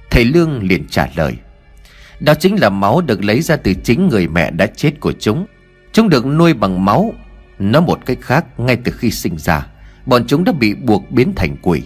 [0.10, 1.36] Thầy Lương liền trả lời,
[2.20, 5.46] Đó chính là máu được lấy ra từ chính người mẹ đã chết của chúng.
[5.92, 7.14] Chúng được nuôi bằng máu
[7.60, 9.68] Nói một cách khác Ngay từ khi sinh ra.
[10.06, 11.82] Bọn chúng đã bị buộc biến thành quỷ.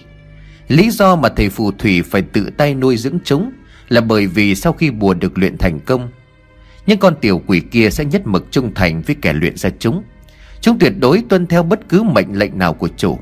[0.67, 3.51] Lý do mà thầy phù thủy phải tự tay nuôi dưỡng chúng
[3.89, 6.09] Là bởi vì sau khi bùa được luyện thành công
[6.87, 10.03] những con tiểu quỷ kia sẽ nhất mực trung thành với kẻ luyện ra chúng.
[10.61, 13.19] Chúng tuyệt đối tuân theo bất cứ mệnh lệnh nào của chủ.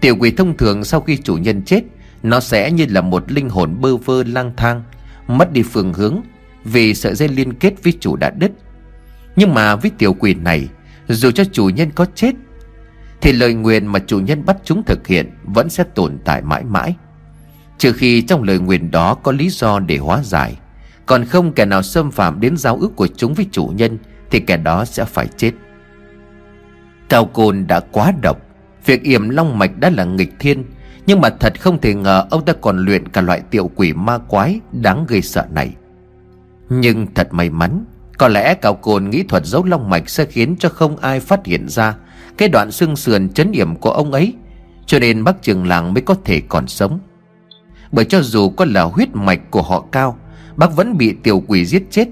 [0.00, 1.80] Tiểu quỷ thông thường sau khi chủ nhân chết,
[2.22, 4.82] Nó sẽ như là một linh hồn bơ vơ lang thang,
[5.28, 6.20] Mất đi phương hướng
[6.64, 8.50] Vì sợi dây liên kết với chủ đã đứt.
[9.36, 10.68] Nhưng mà với tiểu quỷ này,
[11.08, 12.32] Dù cho chủ nhân có chết,
[13.20, 16.64] Thì lời nguyện mà chủ nhân bắt chúng thực hiện Vẫn sẽ tồn tại mãi
[16.64, 16.96] mãi.
[17.78, 20.56] Trừ khi trong lời nguyện đó có lý do để hóa giải.
[21.06, 23.98] Còn không kẻ nào xâm phạm đến giao ước của chúng với chủ nhân,
[24.30, 25.52] Thì kẻ đó sẽ phải chết.
[27.08, 28.38] Cao Côn đã quá độc.
[28.86, 30.64] Việc yểm long mạch đã là nghịch thiên,
[31.06, 34.18] Nhưng mà thật không thể ngờ ông ta còn luyện cả loại tiểu quỷ ma
[34.18, 35.74] quái Đáng gây sợ này.
[36.68, 37.84] Nhưng thật may mắn,
[38.18, 41.46] Có lẽ Cao Côn nghĩ thuật giấu long mạch Sẽ khiến cho không ai phát
[41.46, 41.94] hiện ra
[42.36, 44.34] Cái đoạn xương sườn chấn yểm của ông ấy,
[44.86, 47.00] Cho nên bác trường làng mới có thể còn sống.
[47.92, 50.18] Bởi cho dù có là huyết mạch của họ Cao
[50.56, 52.08] Bác vẫn bị tiểu quỷ giết chết.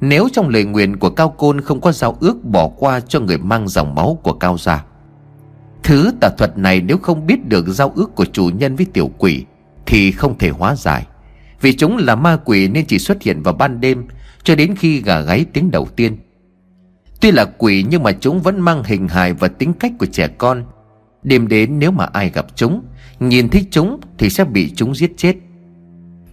[0.00, 3.38] Nếu trong lời nguyện của Cao Côn không có giao ước bỏ qua cho người
[3.38, 4.84] mang dòng máu của Cao gia.
[5.82, 9.10] Thứ tà thuật này nếu không biết được giao ước của chủ nhân với tiểu
[9.18, 9.44] quỷ,
[9.86, 11.06] Thì không thể hóa giải.
[11.60, 14.06] Vì chúng là ma quỷ nên chỉ xuất hiện vào ban đêm,
[14.42, 16.16] Cho đến khi gà gáy tiếng đầu tiên.
[17.20, 20.28] Tuy là quỷ nhưng mà chúng vẫn mang hình hài và tính cách của trẻ
[20.28, 20.64] con.
[21.22, 22.82] Đêm đến nếu mà ai gặp chúng,
[23.20, 25.36] Nhìn thấy chúng thì sẽ bị chúng giết chết.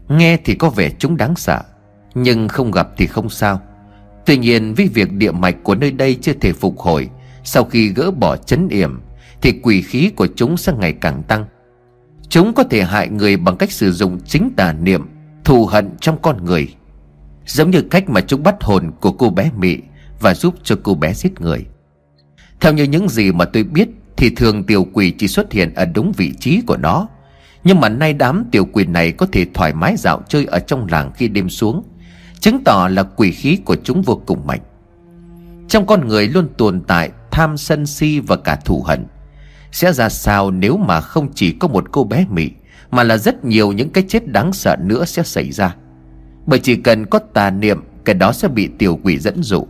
[0.10, 1.62] Nghe thì có vẻ chúng đáng sợ,
[2.15, 3.62] nhưng không gặp thì không sao.
[4.26, 7.10] Tuy nhiên vì việc địa mạch của nơi đây chưa thể phục hồi,
[7.43, 9.02] Sau khi gỡ bỏ chấn yểm,
[9.41, 11.45] Thì quỷ khí của chúng sẽ ngày càng tăng.
[12.30, 15.10] Chúng có thể hại người bằng cách sử dụng chính tà niệm,
[15.43, 16.76] Thù hận trong con người.
[17.45, 19.78] Giống như cách mà chúng bắt hồn của cô bé Mỹ
[20.19, 21.65] Và giúp cho cô bé giết người.
[22.60, 25.86] Theo như những gì mà tôi biết, Thì thường tiểu quỷ chỉ xuất hiện ở
[25.86, 27.08] đúng vị trí của nó.
[27.63, 30.88] Nhưng mà nay đám tiểu quỷ này có thể thoải mái dạo chơi ở trong
[30.91, 31.84] làng khi đêm xuống,
[32.39, 34.60] Chứng tỏ là quỷ khí của chúng vô cùng mạnh.
[35.67, 39.06] Trong con người luôn tồn tại tham sân si và cả thù hận.
[39.72, 42.50] Sẽ ra sao nếu mà không chỉ có một cô bé mị,
[42.91, 45.76] Mà là rất nhiều những cái chết đáng sợ nữa sẽ xảy ra.
[46.45, 49.67] Bởi chỉ cần có tà niệm, Cái đó sẽ bị tiểu quỷ dẫn dụ.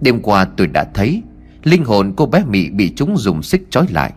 [0.00, 1.22] Đêm qua tôi đã thấy,
[1.64, 4.12] Linh hồn cô bé mị bị chúng dùng xích trói lại.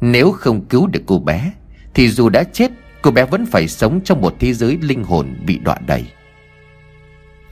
[0.00, 1.52] Nếu không cứu được cô bé
[1.98, 2.70] thì dù đã chết
[3.02, 6.04] Cô bé vẫn phải sống trong một thế giới linh hồn bị đọa đầy.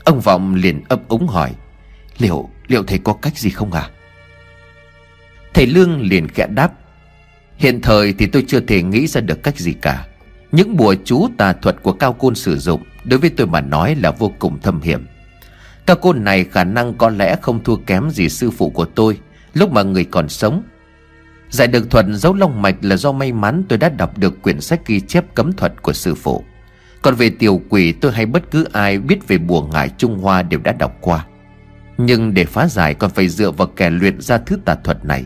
[0.04, 1.52] Ông Vọng liền ấp úng hỏi
[2.18, 3.90] Liệu, liệu thầy có cách gì không à
[5.54, 6.72] Thầy Lương liền khẽ đáp
[7.56, 10.06] Hiện thời thì tôi chưa thể nghĩ ra được cách gì cả.
[10.52, 13.94] Những bùa chú tà thuật của Cao Côn sử dụng Đối với tôi mà nói
[13.94, 15.06] là vô cùng thâm hiểm.
[15.86, 19.18] Cao Côn này khả năng có lẽ không thua kém gì sư phụ của tôi
[19.54, 20.62] Lúc mà người còn sống
[21.50, 24.60] Giải được thuật giấu long mạch là do may mắn tôi đã đọc được quyển
[24.60, 26.44] sách ghi chép cấm thuật của sư phụ.
[27.02, 30.42] Còn về tiểu quỷ, tôi hay bất cứ ai biết về bùa ngải Trung Hoa
[30.42, 31.26] đều đã đọc qua.
[31.98, 35.24] Nhưng để phá giải, còn phải dựa vào kẻ luyện ra thứ tà thuật này.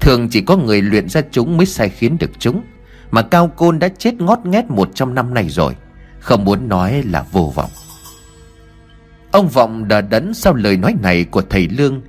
[0.00, 2.62] Thường chỉ có người luyện ra chúng mới sai khiến được chúng,
[3.10, 5.76] Mà Cao Côn đã chết ngót nghét 100 năm nay rồi.
[6.20, 7.70] Không muốn nói là vô vọng.
[9.30, 12.02] Ông Vọng đã đấn sau lời nói này của thầy Lương.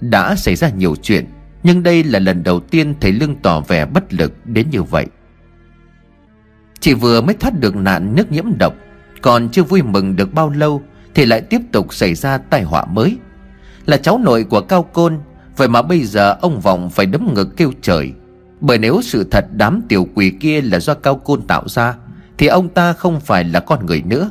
[0.00, 1.26] Đã xảy ra nhiều chuyện
[1.68, 5.06] nhưng đây là lần đầu tiên thầy Lương tỏ vẻ bất lực đến như vậy.
[6.80, 8.74] Chỉ vừa mới thoát được nạn nước nhiễm độc,
[9.22, 10.82] Còn chưa vui mừng được bao lâu
[11.14, 13.16] Thì lại tiếp tục xảy ra tai họa mới.
[13.86, 15.18] Là cháu nội của Cao Côn,
[15.56, 18.12] Vậy mà bây giờ ông Vọng phải đấm ngực kêu trời.
[18.60, 21.94] Bởi nếu sự thật đám tiểu quỷ kia là do Cao Côn tạo ra,
[22.38, 24.30] Thì ông ta không phải là con người nữa.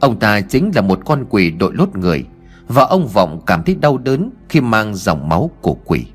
[0.00, 2.24] Ông ta chính là một con quỷ đội lốt người,
[2.68, 6.06] Và ông Vọng cảm thấy đau đớn khi mang dòng máu của quỷ.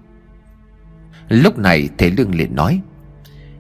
[1.29, 2.81] Lúc này Thế Lương liền nói,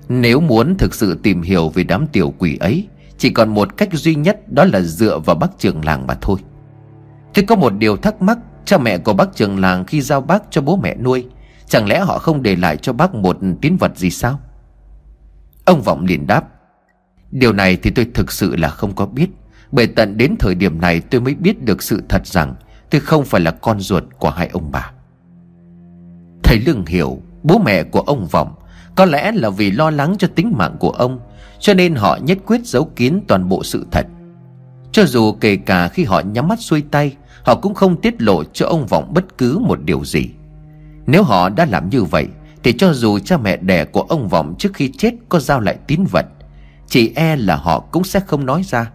[0.09, 3.89] nếu muốn thực sự tìm hiểu về đám tiểu quỷ ấy, Chỉ còn một cách
[3.93, 6.39] duy nhất Đó là dựa vào bác trường làng mà thôi.
[7.33, 10.43] Tôi có một điều thắc mắc, Cha mẹ của bác trường làng khi giao bác
[10.49, 11.27] cho bố mẹ nuôi,
[11.67, 14.39] Chẳng lẽ họ không để lại cho bác một tín vật gì sao?
[15.65, 16.43] Ông Vọng liền đáp,
[17.31, 19.27] Điều này thì tôi thực sự là không có biết,
[19.71, 22.55] Bởi tận đến thời điểm này tôi mới biết được sự thật rằng
[22.89, 24.91] Tôi không phải là con ruột của hai ông bà.
[26.43, 28.53] Thầy Lương hiểu Bố mẹ của ông Vọng.
[28.95, 31.19] Có lẽ là vì lo lắng cho tính mạng của ông,
[31.59, 34.05] Cho nên họ nhất quyết giấu kín toàn bộ sự thật.
[34.91, 38.43] Cho dù kể cả khi họ nhắm mắt xuôi tay, Họ cũng không tiết lộ
[38.43, 40.29] cho ông Vọng bất cứ một điều gì.
[41.07, 42.27] Nếu họ đã làm như vậy,
[42.63, 45.77] Thì cho dù cha mẹ đẻ của ông Vọng trước khi chết có giao lại
[45.87, 46.25] tín vật,
[46.87, 48.91] Chỉ e là họ cũng sẽ không nói ra.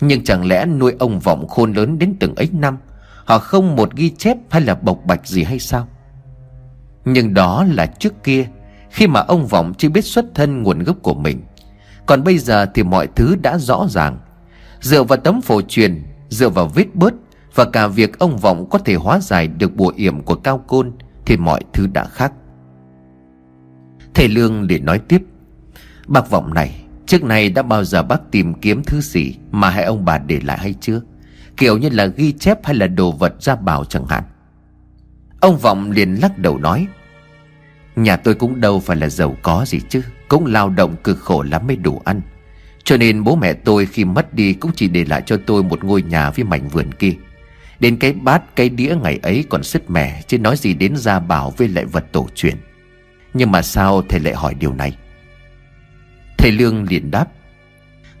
[0.00, 2.78] Nhưng chẳng lẽ nuôi ông vọng khôn lớn đến từng ấy năm,
[3.24, 5.88] Họ không một ghi chép hay là bộc bạch gì hay sao?
[7.04, 8.46] Nhưng đó là trước kia,
[8.90, 11.42] Khi mà ông vọng chưa biết xuất thân nguồn gốc của mình.
[12.06, 14.18] Còn bây giờ thì mọi thứ đã rõ ràng.
[14.80, 17.14] Dựa vào tấm phổ truyền, Dựa vào vết bớt
[17.54, 20.92] Và cả việc ông vọng có thể hóa giải được bùa yểm của cao côn
[21.26, 22.32] Thì mọi thứ đã khác.
[24.14, 25.22] Thầy Lương để nói tiếp,
[26.06, 29.84] Bác vọng này, Trước này đã bao giờ bác tìm kiếm thứ gì Mà hai
[29.84, 31.00] ông bà để lại hay chưa?
[31.56, 34.22] Kiểu như là ghi chép hay là đồ vật gia bảo chẳng hạn.
[35.42, 36.86] Ông Vọng liền lắc đầu nói,
[37.96, 41.42] Nhà tôi cũng đâu phải là giàu có gì chứ, Cũng lao động cực khổ
[41.42, 42.20] lắm mới đủ ăn.
[42.84, 45.84] Cho nên bố mẹ tôi khi mất đi Cũng chỉ để lại cho tôi một
[45.84, 47.14] ngôi nhà với mảnh vườn kia.
[47.80, 51.20] Đến cái bát, cái đĩa ngày ấy còn sứt mẻ, Chứ nói gì đến gia
[51.20, 52.54] bảo với lại vật tổ truyền.
[53.34, 54.96] Nhưng mà sao thầy lại hỏi điều này?
[56.38, 57.26] Thầy Lương liền đáp,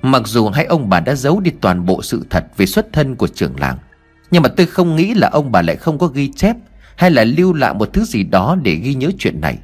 [0.02, 3.16] Mặc dù hai ông bà đã giấu đi toàn bộ sự thật về xuất thân
[3.16, 3.78] của trưởng làng,
[4.30, 6.56] Nhưng mà tôi không nghĩ là ông bà lại không có ghi chép
[6.96, 9.58] hay là lưu lại một thứ gì đó để ghi nhớ chuyện này?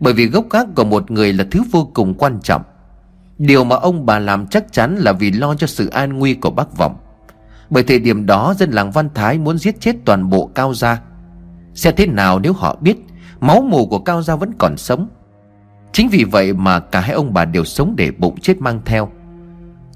[0.00, 2.62] Bởi vì gốc gác của một người là thứ vô cùng quan trọng.
[3.38, 6.50] Điều mà ông bà làm chắc chắn là vì lo cho sự an nguy của
[6.50, 6.96] bác Vọng.
[7.70, 11.00] Bởi thời điểm đó, dân làng Văn Thái muốn giết chết toàn bộ Cao Gia.
[11.74, 12.96] Sẽ thế nào nếu họ biết
[13.40, 15.08] Máu mù của Cao Gia vẫn còn sống?
[15.92, 19.08] Chính vì vậy mà cả hai ông bà đều sống để bụng chết mang theo.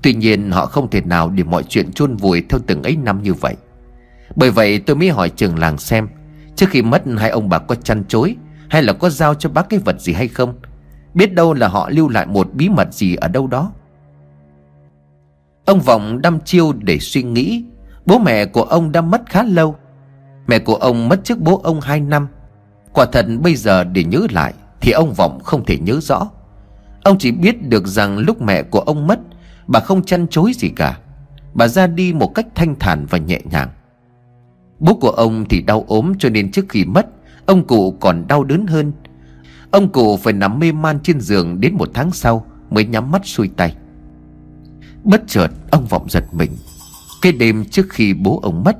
[0.02, 3.22] Tuy nhiên, họ không thể nào để mọi chuyện chôn vùi theo từng ấy năm
[3.22, 3.56] như vậy.
[4.36, 6.08] Bởi vậy tôi mới hỏi trường làng xem
[6.60, 8.36] Trước khi mất, hai ông bà có chăn chối,
[8.70, 10.54] Hay là có giao cho bác cái vật gì hay không?
[11.14, 13.72] Biết đâu là họ lưu lại một bí mật gì ở đâu đó.
[15.64, 17.64] Ông Vọng đăm chiêu để suy nghĩ.
[18.06, 19.76] Bố mẹ của ông đã mất khá lâu.
[20.46, 22.28] Mẹ của ông mất trước bố ông 2 năm.
[22.92, 26.30] Quả thật bây giờ để nhớ lại Thì ông Vọng không thể nhớ rõ.
[27.04, 29.18] Ông chỉ biết được rằng lúc mẹ của ông mất,
[29.66, 30.98] Bà không chăn chối gì cả.
[31.54, 33.68] Bà ra đi một cách thanh thản và nhẹ nhàng.
[34.80, 37.06] Bố của ông thì đau ốm cho nên trước khi mất,
[37.46, 38.92] Ông cụ còn đau đớn hơn.
[39.70, 43.26] Ông cụ phải nằm mê man trên giường đến một tháng sau Mới nhắm mắt
[43.26, 43.76] xuôi tay.
[45.04, 46.50] Bất chợt, ông vọng giật mình.
[47.22, 48.76] Cái đêm trước khi bố ông mất,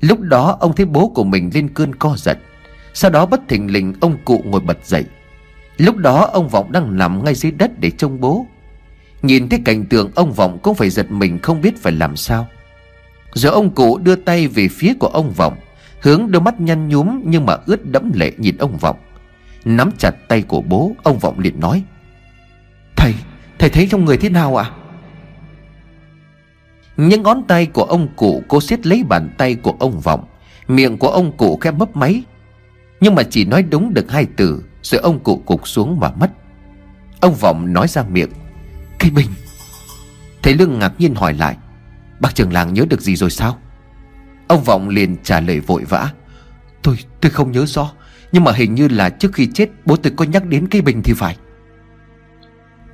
[0.00, 2.38] Lúc đó ông thấy bố của mình lên cơn co giật.
[2.94, 5.04] Sau đó bất thình lình, ông cụ ngồi bật dậy.
[5.76, 8.46] Lúc đó ông Vọng đang nằm ngay dưới đất để trông bố.
[9.22, 12.46] Nhìn thấy cảnh tượng ông Vọng cũng phải giật mình không biết phải làm sao.
[13.32, 15.56] Rồi ông cụ đưa tay về phía của ông Vọng
[16.02, 18.96] Hướng đôi mắt nhăn nhúm nhưng mà ướt đẫm lệ nhìn ông Vọng
[19.64, 21.82] Nắm chặt tay của bố Ông Vọng liền nói
[22.96, 23.14] Thầy,
[23.58, 24.64] thầy thấy trong người thế nào ạ?
[24.64, 24.74] À?
[26.96, 30.24] Những ngón tay của ông cụ cố siết lấy bàn tay của ông Vọng
[30.68, 32.22] Miệng của ông cụ khẽ mấp máy
[33.00, 36.30] Nhưng mà chỉ nói đúng được hai từ Rồi ông cụ cục xuống và mất
[37.20, 38.30] Ông Vọng nói ra miệng
[38.98, 39.28] cái bình
[40.42, 41.56] Thầy Lương ngạc nhiên hỏi lại
[42.20, 43.58] Bác trưởng làng nhớ được gì rồi sao?
[44.48, 46.12] Ông Vọng liền trả lời vội vã.
[46.82, 47.92] Tôi tôi không nhớ rõ,
[48.32, 51.02] Nhưng mà hình như là trước khi chết, Bố tôi có nhắc đến cây bình
[51.04, 51.36] thì phải.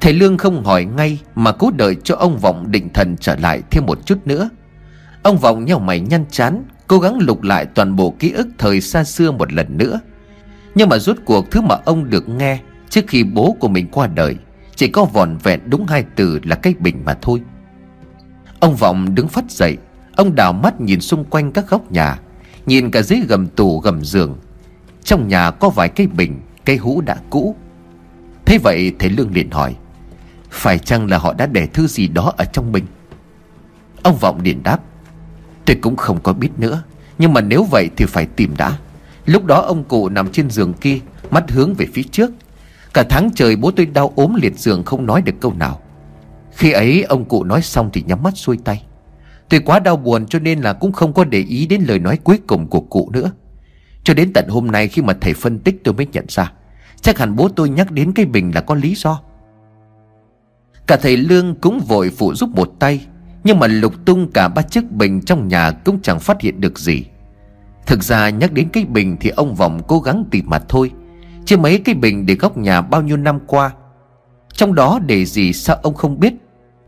[0.01, 3.63] Thầy Lương không hỏi ngay Mà cố đợi cho ông Vọng định thần trở lại
[3.71, 4.51] thêm một chút nữa.
[5.23, 8.81] Ông Vọng nhau mày nhăn chán, Cố gắng lục lại toàn bộ ký ức thời
[8.81, 10.01] xa xưa một lần nữa.
[10.75, 14.07] Nhưng mà rốt cuộc thứ mà ông được nghe Trước khi bố của mình qua
[14.07, 14.37] đời,
[14.77, 17.41] chỉ có vòn vẹn đúng hai từ là cái bình mà thôi.
[18.67, 19.77] Ông Vọng đứng phát dậy,
[20.17, 22.19] Ông đào mắt nhìn xung quanh các góc nhà,
[22.67, 24.37] Nhìn cả dưới gầm tủ gầm giường.
[25.05, 27.57] Trong nhà có vài cái bình Cây hũ đã cũ.
[28.47, 29.77] Thế vậy thầy Lương liền hỏi,
[30.51, 32.85] Phải chăng là họ đã để thứ gì đó ở trong bình?
[34.03, 34.79] Ông Vọng liền đáp,
[35.65, 36.83] Tôi cũng không có biết nữa,
[37.19, 38.79] Nhưng mà nếu vậy thì phải tìm đã.
[39.27, 40.99] Lúc đó ông cụ nằm trên giường kia,
[41.31, 42.31] Mắt hướng về phía trước.
[42.95, 45.81] Cả tháng trời bố tôi đau ốm liệt giường không nói được câu nào.
[46.57, 48.83] Khi ấy, ông cụ nói xong thì nhắm mắt xuôi tay.
[49.49, 52.19] Tôi quá đau buồn cho nên là cũng không có để ý đến lời nói
[52.25, 53.31] cuối cùng của cụ nữa.
[54.03, 56.53] Cho đến tận hôm nay khi mà thầy phân tích tôi mới nhận ra,
[57.01, 59.21] Chắc hẳn bố tôi nhắc đến cái bình là có lý do.
[60.87, 63.07] Cả thầy Lương cũng vội phụ giúp một tay,
[63.45, 66.79] Nhưng mà lục tung cả ba chiếc bình trong nhà cũng chẳng phát hiện được
[66.79, 67.05] gì.
[67.87, 70.91] Thực ra nhắc đến cái bình thì ông Vọng cố gắng tìm mà thôi,
[71.45, 73.71] Chứ mấy cái bình để góc nhà bao nhiêu năm qua,
[74.53, 76.35] Trong đó để gì sao ông không biết?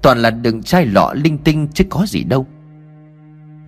[0.08, 2.46] Toàn là đựng chai lọ linh tinh chứ có gì đâu.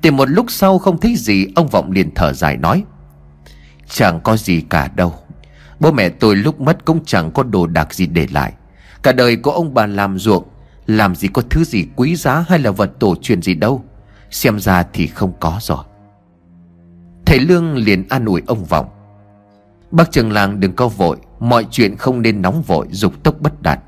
[0.03, 2.85] Tìm một lúc sau không thấy gì, Ông Vọng liền thở dài nói,
[3.89, 5.15] Chẳng có gì cả đâu.
[5.81, 8.53] Bố mẹ tôi lúc mất cũng chẳng có đồ đạc gì để lại.
[9.03, 10.45] Cả đời của ông bà làm ruộng,
[10.87, 13.85] Làm gì có thứ gì quý giá hay là vật tổ truyền gì đâu.
[14.31, 15.85] Xem ra thì không có rồi.
[17.27, 18.89] Thầy Lương liền an ủi ông Vọng,
[19.91, 23.63] Bác trường làng đừng có vội, Mọi chuyện không nên nóng vội, dục tốc bất
[23.63, 23.81] đạt.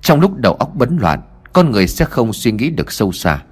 [0.00, 1.22] Trong lúc đầu óc bấn loạn
[1.56, 3.42] con người sẽ không suy nghĩ được sâu xa.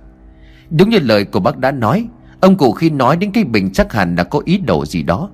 [0.70, 2.08] Đúng như lời của bác đã nói,
[2.40, 5.30] Ông cụ khi nói đến cái bình chắc hẳn là có ý đồ gì đó.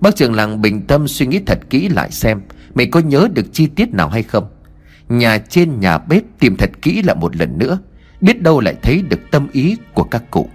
[0.00, 2.40] Bác trường làng bình tâm suy nghĩ thật kỹ lại xem,
[2.74, 4.48] Mày có nhớ được chi tiết nào hay không?
[5.08, 7.78] Nhà trên nhà bếp tìm thật kỹ lại một lần nữa,
[8.20, 10.48] Biết đâu lại thấy được tâm ý của các cụ.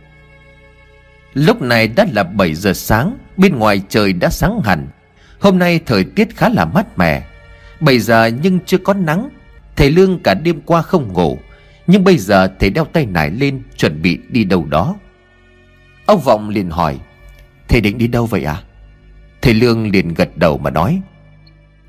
[1.33, 4.87] Lúc này đã là 7 giờ sáng, Bên ngoài trời đã sáng hẳn.
[5.39, 7.27] Hôm nay thời tiết khá là mát mẻ.
[7.79, 9.29] 7 giờ nhưng chưa có nắng
[9.75, 11.37] Thầy Lương cả đêm qua không ngủ,
[11.87, 14.95] Nhưng bây giờ thầy đeo tay nải lên Chuẩn bị đi đâu đó.
[16.05, 16.99] Ông Vọng liền hỏi,
[17.67, 18.63] Thầy định đi đâu vậy à
[19.41, 21.01] Thầy Lương liền gật đầu mà nói,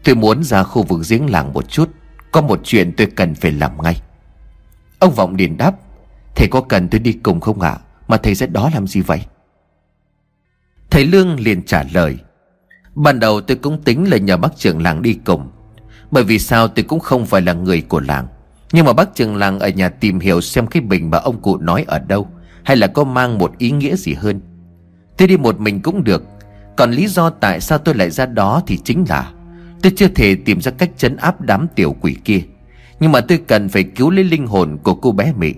[0.05, 1.91] Tôi muốn ra khu vực giếng làng một chút,
[2.33, 4.01] Có một chuyện tôi cần phải làm ngay.
[4.99, 5.75] Ông Vọng liền đáp,
[6.35, 7.71] Thầy có cần tôi đi cùng không ạ?
[7.71, 7.81] À?
[8.09, 9.21] Mà thầy sẽ đó làm gì vậy?
[10.91, 12.19] Thầy Lương liền trả lời,
[12.95, 15.51] Ban đầu tôi cũng tính là nhờ bác trưởng làng đi cùng
[16.15, 18.27] bởi vì sao tôi cũng không phải là người của làng.
[18.73, 21.57] Nhưng mà bác trường làng ở nhà tìm hiểu xem cái bình mà ông cụ
[21.57, 22.29] nói ở đâu,
[22.63, 24.41] Hay là có mang một ý nghĩa gì hơn.
[25.17, 26.25] Tôi đi một mình cũng được.
[26.77, 29.31] Còn lý do tại sao tôi lại ra đó thì chính là
[29.83, 32.41] Tôi chưa thể tìm ra cách chấn áp đám tiểu quỷ kia.
[33.01, 35.55] Nhưng mà tôi cần phải cứu lấy linh hồn của cô bé Mỹ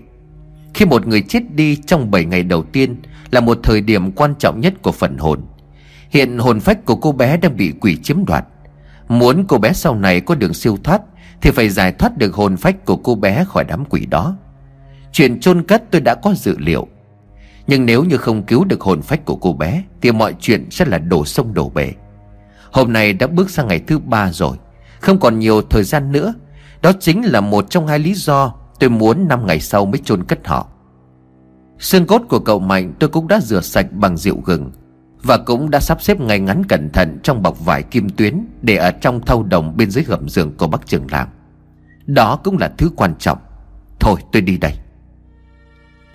[0.75, 2.97] Khi một người chết đi trong 7 ngày đầu tiên
[3.31, 5.41] Là một thời điểm quan trọng nhất của phần hồn.
[6.11, 8.45] Hiện hồn phách của cô bé đang bị quỷ chiếm đoạt.
[9.09, 11.03] Muốn cô bé sau này có đường siêu thoát,
[11.41, 14.37] Thì phải giải thoát được hồn phách của cô bé khỏi đám quỷ đó.
[15.13, 16.87] Chuyện chôn cất tôi đã có dự liệu.
[17.67, 20.85] Nhưng nếu như không cứu được hồn phách của cô bé, Thì mọi chuyện sẽ
[20.85, 21.93] là đổ sông đổ bể.
[22.73, 24.57] Hôm nay đã bước sang ngày thứ ba rồi,
[25.01, 26.35] Không còn nhiều thời gian nữa.
[26.83, 30.25] Đó chính là một trong hai lý do Tôi muốn năm ngày sau mới chôn
[30.25, 30.67] cất họ.
[31.79, 34.73] Xương cốt của cậu Mạnh tôi cũng đã rửa sạch bằng rượu gừng.
[35.23, 38.77] Và cũng đã sắp xếp ngay ngắn cẩn thận trong bọc vải kim tuyến Để
[38.77, 41.29] ở trong thau đồng bên dưới gầm giường của bác trường làng.
[42.07, 43.39] Đó cũng là thứ quan trọng.
[44.01, 44.73] Thôi tôi đi đây.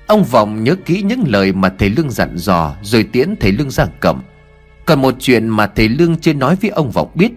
[0.08, 3.70] Ông Vọng nhớ kỹ những lời mà thầy Lương dặn dò, Rồi tiễn thầy Lương
[3.70, 4.22] ra cầm.
[4.86, 7.32] còn một chuyện mà thầy Lương chưa nói với ông Vọng biết.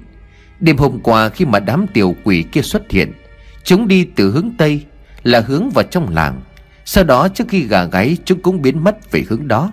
[0.60, 3.12] Đêm hôm qua khi mà đám tiểu quỷ kia xuất hiện,
[3.64, 4.84] Chúng đi từ hướng Tây,
[5.22, 6.40] Là hướng vào trong làng.
[6.84, 9.72] Sau đó trước khi gà gáy, chúng cũng biến mất về hướng đó.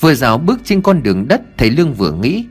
[0.00, 2.46] Vừa rào bước trên con đường đất, Thầy Lương vừa nghĩ,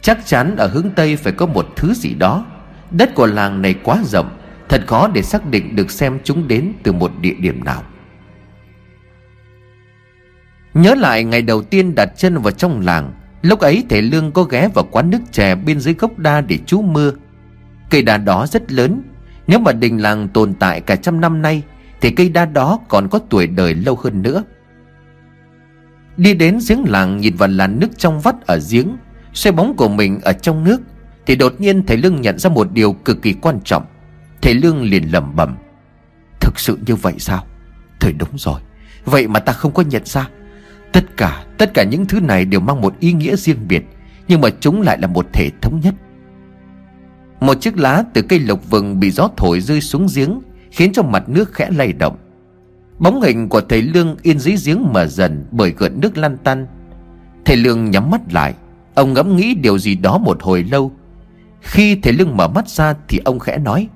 [0.00, 2.46] Chắc chắn ở hướng Tây phải có một thứ gì đó.
[2.90, 4.30] Đất của làng này quá rộng,
[4.68, 7.82] Thật khó để xác định được xem chúng đến từ một địa điểm nào.
[10.74, 13.12] Nhớ lại ngày đầu tiên đặt chân vào trong làng,
[13.42, 16.58] Lúc ấy thầy Lương có ghé vào quán nước chè bên dưới gốc đa để
[16.66, 17.12] trú mưa.
[17.90, 19.02] Cây đa đó rất lớn,
[19.46, 21.62] Nếu mà đình làng tồn tại cả trăm năm nay,
[22.00, 24.42] Thì cây đa đó còn có tuổi đời lâu hơn nữa.
[26.16, 28.96] Đi đến giếng làng nhìn vào làn nước trong vắt ở giếng
[29.34, 30.80] Xoay bóng của mình ở trong nước
[31.26, 33.86] Thì đột nhiên thầy Lương nhận ra một điều cực kỳ quan trọng.
[34.42, 35.56] Thầy Lương liền lẩm bẩm
[36.40, 37.46] Thực sự như vậy sao?
[38.00, 38.60] Thời đúng rồi
[39.04, 40.28] Vậy mà ta không có nhận ra.
[40.92, 43.84] Tất cả, tất cả những thứ này đều mang một ý nghĩa riêng biệt
[44.28, 45.94] Nhưng mà chúng lại là một thể thống nhất.
[47.40, 50.40] Một chiếc lá từ cây lộc vừng bị gió thổi rơi xuống giếng
[50.70, 52.16] Khiến cho mặt nước khẽ lay động.
[52.98, 56.66] Bóng hình của thầy Lương yên dưới giếng mở dần bởi gợn nước lan tăn.
[57.44, 58.54] Thầy Lương nhắm mắt lại,
[58.94, 60.92] Ông ngẫm nghĩ điều gì đó một hồi lâu.
[61.60, 63.88] Khi thầy Lương mở mắt ra thì ông khẽ nói,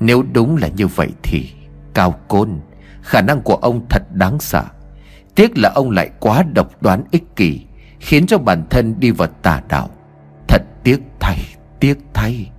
[0.00, 1.50] Nếu đúng là như vậy thì,
[1.94, 2.60] Cao Côn,
[3.02, 4.64] Khả năng của ông thật đáng sợ.
[5.34, 7.60] Tiếc là ông lại quá độc đoán ích kỷ,
[8.00, 9.90] Khiến cho bản thân đi vào tà đạo.
[10.48, 11.38] Thật tiếc thay
[11.80, 12.50] Tiếc thay.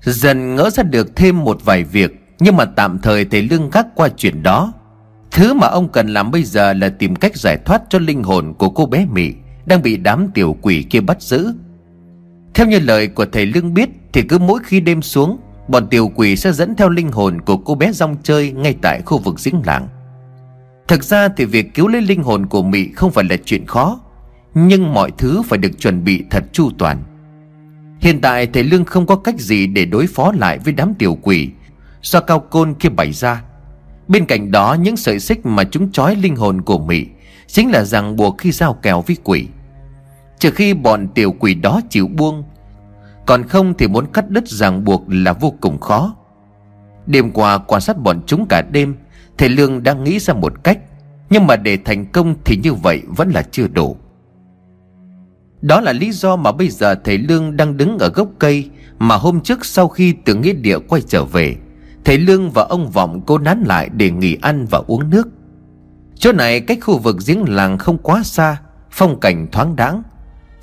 [0.00, 2.21] Dần ngỡ ra được thêm một vài việc.
[2.42, 4.72] Nhưng mà tạm thời thầy lương gác qua chuyện đó.
[5.30, 8.54] Thứ mà ông cần làm bây giờ là tìm cách giải thoát cho linh hồn
[8.58, 9.32] của cô bé Mỹ
[9.66, 11.52] Đang bị đám tiểu quỷ kia bắt giữ.
[12.54, 15.38] Theo như lời của thầy Lương biết Thì cứ mỗi khi đêm xuống,
[15.68, 19.02] Bọn tiểu quỷ sẽ dẫn theo linh hồn của cô bé rong chơi ngay tại
[19.06, 19.88] khu vực giếng làng.
[20.88, 24.00] Thực ra thì việc cứu lấy linh hồn của Mị không phải là chuyện khó,
[24.54, 27.02] Nhưng mọi thứ phải được chuẩn bị thật chu toàn.
[28.00, 31.18] Hiện tại thầy Lương không có cách gì để đối phó lại với đám tiểu
[31.22, 31.50] quỷ
[32.02, 33.42] Do cao côn kia bày ra.
[34.08, 37.06] Bên cạnh đó, những sợi xích mà chúng trói linh hồn của Mị
[37.46, 39.46] Chính là ràng buộc khi giao kèo với quỷ.
[40.38, 42.44] Trừ khi bọn tiểu quỷ đó chịu buông,
[43.26, 46.16] còn không thì muốn cắt đứt ràng buộc là vô cùng khó.
[47.06, 48.96] Đêm qua, quan sát bọn chúng cả đêm,
[49.38, 50.78] Thầy Lương đang nghĩ ra một cách,
[51.30, 53.96] Nhưng mà để thành công thì như vậy vẫn là chưa đủ.
[55.60, 59.16] Đó là lý do mà bây giờ thầy Lương đang đứng ở gốc cây Mà
[59.16, 61.56] hôm trước sau khi từ nghĩa địa quay trở về
[62.04, 65.28] Thầy Lương và ông Vọng cố nán lại để nghỉ ăn và uống nước.
[66.14, 68.56] Chỗ này cách khu vực giếng làng không quá xa,
[68.90, 70.02] Phong cảnh thoáng đáng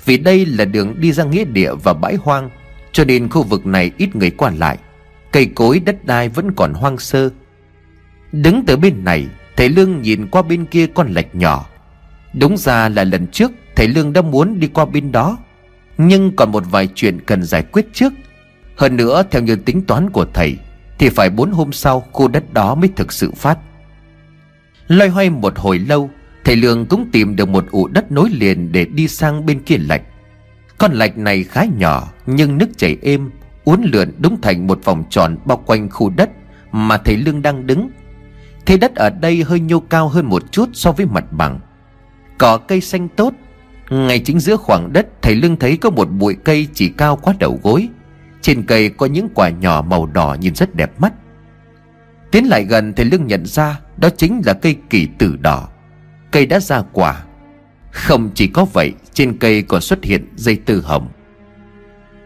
[0.04, 2.50] vì đây là đường đi ra nghĩa địa và bãi hoang,
[2.92, 4.78] Cho nên khu vực này ít người qua lại.
[5.32, 7.30] Cây cối đất đai vẫn còn hoang sơ.
[8.32, 9.26] Đứng từ bên này,
[9.56, 11.66] Thầy Lương nhìn qua bên kia con lạch nhỏ.
[12.32, 15.38] Đúng ra là lần trước, Thầy Lương đã muốn đi qua bên đó.
[15.98, 18.12] Nhưng còn một vài chuyện cần giải quyết trước.
[18.76, 20.58] Hơn nữa, theo như tính toán của thầy
[21.00, 23.58] thì phải bốn hôm sau khu đất đó mới thực sự phát.
[24.88, 26.10] Loay hoay một hồi lâu,
[26.44, 29.76] Thầy Lương cũng tìm được một ụ đất nối liền Để đi sang bên kia
[29.78, 30.02] lạch.
[30.78, 33.30] Con lạch này khá nhỏ, Nhưng nước chảy êm,
[33.64, 36.30] Uốn lượn đúng thành một vòng tròn bao quanh khu đất
[36.72, 37.90] Mà thầy Lương đang đứng.
[38.66, 41.60] Thế đất ở đây hơi nhô cao hơn một chút so với mặt bằng.
[42.38, 43.34] Cỏ cây xanh tốt.
[43.90, 47.34] Ngay chính giữa khoảng đất, Thầy Lương thấy có một bụi cây chỉ cao quá
[47.38, 47.88] đầu gối.
[48.42, 51.12] Trên cây có những quả nhỏ màu đỏ nhìn rất đẹp mắt.
[52.30, 55.68] Tiến lại gần thì Lương nhận ra Đó chính là cây kỳ tử đỏ.
[56.30, 57.24] Cây đã ra quả.
[57.90, 61.08] Không chỉ có vậy, Trên cây còn xuất hiện dây tư hồng.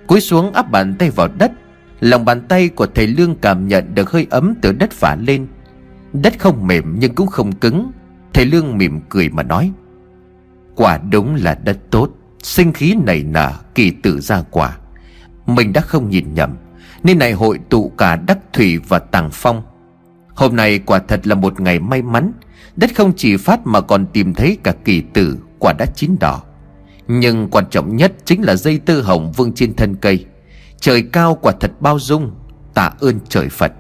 [0.07, 1.53] Cúi xuống áp bàn tay vào đất,
[2.01, 5.47] Lòng bàn tay của thầy Lương cảm nhận được hơi ấm từ đất phả lên.
[6.12, 7.91] Đất không mềm nhưng cũng không cứng.
[8.33, 9.73] Thầy Lương mỉm cười mà nói,
[10.77, 12.11] Quả đúng là đất tốt,
[12.43, 14.77] Sinh khí nảy nở, kỳ tử ra quả.
[15.47, 16.57] Mình đã không nhìn nhầm.
[17.03, 19.62] Nên này hội tụ cả Đắc Thủy và Tàng Phong.
[20.34, 22.32] Hôm nay quả thật là một ngày may mắn.
[22.76, 26.42] Đất không chỉ phát mà còn tìm thấy cả kỳ tử, Quả đã chín đỏ.
[27.09, 30.24] Nhưng quan trọng nhất chính là dây tư hồng vương trên thân cây.
[30.80, 32.30] Trời cao quả thật bao dung,
[32.74, 33.72] Tạ ơn trời Phật.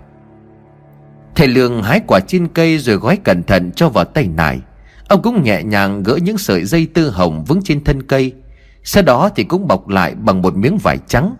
[1.34, 4.60] Thầy Lương hái quả trên cây rồi gói cẩn thận cho vào tay nải
[5.08, 8.32] Ông cũng nhẹ nhàng gỡ những sợi dây tư hồng vững trên thân cây.
[8.82, 11.36] Sau đó thì cũng bọc lại bằng một miếng vải trắng.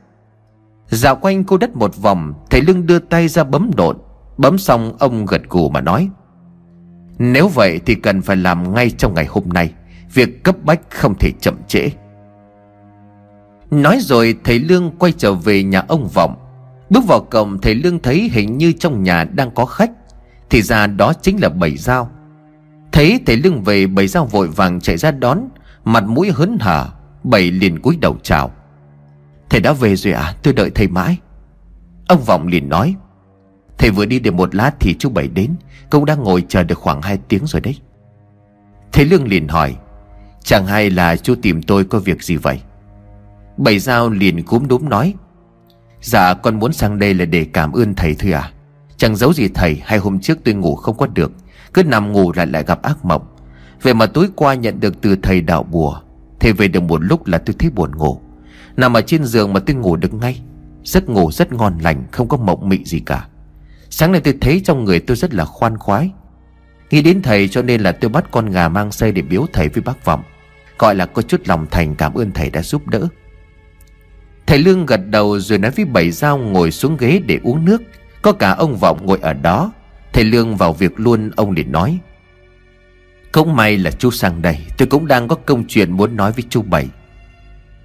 [0.89, 3.97] Dạo quanh khu đất một vòng, Thầy Lương đưa tay ra bấm đột
[4.37, 6.09] Bấm xong, ông gật gù mà nói,
[7.19, 9.73] Nếu vậy thì cần phải làm ngay trong ngày hôm nay.
[10.15, 11.91] Việc cấp bách không thể chậm trễ.
[13.71, 16.37] Nói rồi, thầy Lương quay trở về nhà ông Vọng.
[16.91, 19.91] Bước vào cổng, thầy Lương thấy hình như trong nhà đang có khách.
[20.51, 22.11] Thì ra đó chính là bảy dao.
[22.93, 25.39] Thấy thầy Lương về bảy dao vội vàng chạy ra đón.
[25.85, 26.89] Mặt mũi hớn hở
[27.25, 28.51] Bảy liền cúi đầu chào.
[29.51, 30.35] Thầy đã về rồi à?
[30.43, 31.19] Tôi đợi thầy mãi.
[32.09, 32.95] Ông Vọng liền nói,
[33.79, 35.55] Thầy vừa đi được một lát thì chú Bảy đến
[35.91, 37.79] Cậu đang ngồi chờ được khoảng 2 tiếng rồi đấy.
[38.93, 39.77] Thầy Lương liền hỏi,
[40.43, 42.61] Chẳng hay là chú tìm tôi có việc gì vậy?
[43.57, 45.15] Bảy giao liền cúm đúm nói
[46.01, 48.51] Dạ con muốn sang đây là để cảm ơn thầy thôi à.
[48.97, 51.33] Chẳng giấu gì thầy, Hai hôm trước tôi ngủ không có được,
[51.75, 53.27] Cứ nằm ngủ lại lại gặp ác mộng.
[53.83, 56.01] Vậy mà tối qua nhận được từ thầy đạo bùa,
[56.41, 58.21] Thầy về được một lúc là tôi thấy buồn ngủ.
[58.77, 60.43] Nằm ở trên giường mà tôi ngủ được ngay.
[60.85, 63.27] Giấc ngủ rất ngon lành, Không có mộng mị gì cả.
[63.91, 66.11] Sáng nay tôi thấy trong người tôi rất là khoan khoái.
[66.91, 69.69] Nghĩ đến thầy cho nên là tôi bắt con gà mang xây để biếu thầy
[69.69, 70.23] với bác vọng.
[70.79, 73.09] Gọi là có chút lòng thành cảm ơn thầy đã giúp đỡ.
[74.47, 77.83] Thầy Lương gật đầu rồi nói với bảy dao ngồi xuống ghế để uống nước.
[78.23, 79.73] Có cả ông Vọng ngồi ở đó.
[80.13, 81.99] Thầy Lương vào việc luôn, ông liền nói.
[83.33, 86.45] Cũng may là chú sang đây, Tôi cũng đang có công chuyện muốn nói với
[86.51, 86.89] chú Bảy.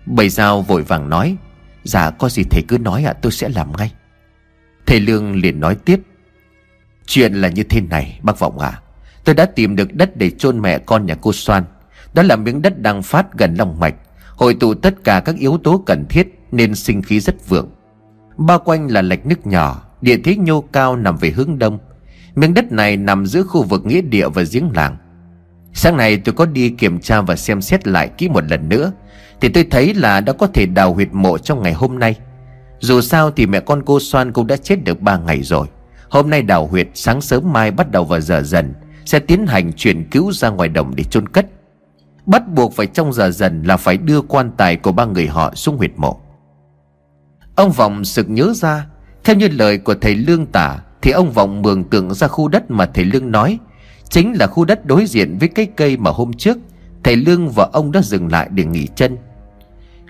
[0.06, 1.38] Bầy dao vội vàng nói
[1.84, 3.92] Dạ có gì thầy cứ nói ạ, tôi sẽ làm ngay.
[4.86, 6.00] Thầy Lương liền nói tiếp,
[7.06, 8.82] Chuyện là như thế này, bác Vọng à
[9.24, 11.64] Tôi đã tìm được đất để chôn mẹ con nhà cô Soan.
[12.14, 13.96] Đó là miếng đất đang phát gần lòng mạch.
[14.36, 17.70] Hội tụ tất cả các yếu tố cần thiết nên sinh khí rất vượng.
[18.38, 21.80] Bao quanh là lạch nước nhỏ, địa thế nhô cao nằm về hướng đông.
[22.36, 24.98] Miếng đất này nằm giữa khu vực nghĩa địa và giếng làng.
[25.74, 28.92] Sáng nay tôi có đi kiểm tra và xem xét lại kỹ một lần nữa
[29.42, 32.16] thì tôi thấy là đã có thể đào huyệt mộ trong ngày hôm nay.
[32.80, 35.68] Dù sao thì mẹ con cô Soan cũng đã chết được 3 ngày rồi.
[36.10, 38.74] Hôm nay đào huyệt, sáng sớm mai bắt đầu vào giờ dần,
[39.06, 41.46] Sẽ tiến hành chuyển cứu ra ngoài đồng để chôn cất.
[42.26, 45.56] Bắt buộc phải trong giờ dần là phải đưa quan tài của ba người họ
[45.56, 46.20] xuống huyệt mộ.
[47.56, 48.86] Ông Vọng sực nhớ ra,
[49.24, 52.72] Theo như lời của thầy Lương tả, Thì ông Vọng mường tượng ra khu đất
[52.72, 53.60] mà thầy Lương nói,
[54.10, 56.58] Chính là khu đất đối diện với cái cây mà hôm trước
[57.04, 59.18] Thầy Lương và ông đã dừng lại để nghỉ chân.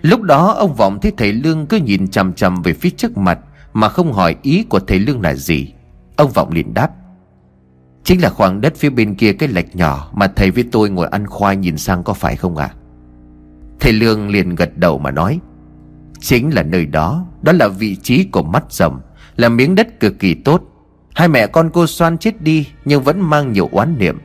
[0.02, 3.38] Lúc đó, ông Vọng thấy thầy Lương cứ nhìn chằm chằm về phía trước mặt,
[3.72, 5.72] Mà không hỏi ý của thầy Lương là gì.
[6.16, 6.90] Ông Vọng liền đáp,
[8.04, 11.08] Chính là khoảng đất phía bên kia cái lạch nhỏ Mà thầy với tôi ngồi
[11.08, 12.70] ăn khoai nhìn sang có phải không ạ?
[12.72, 12.76] À?
[13.80, 15.40] Thầy Lương liền gật đầu mà nói,
[16.20, 19.00] Chính là nơi đó Đó là vị trí của mắt rồng,
[19.36, 20.62] Là miếng đất cực kỳ tốt.
[21.14, 24.18] Hai mẹ con cô xoan chết đi Nhưng vẫn mang nhiều oán niệm.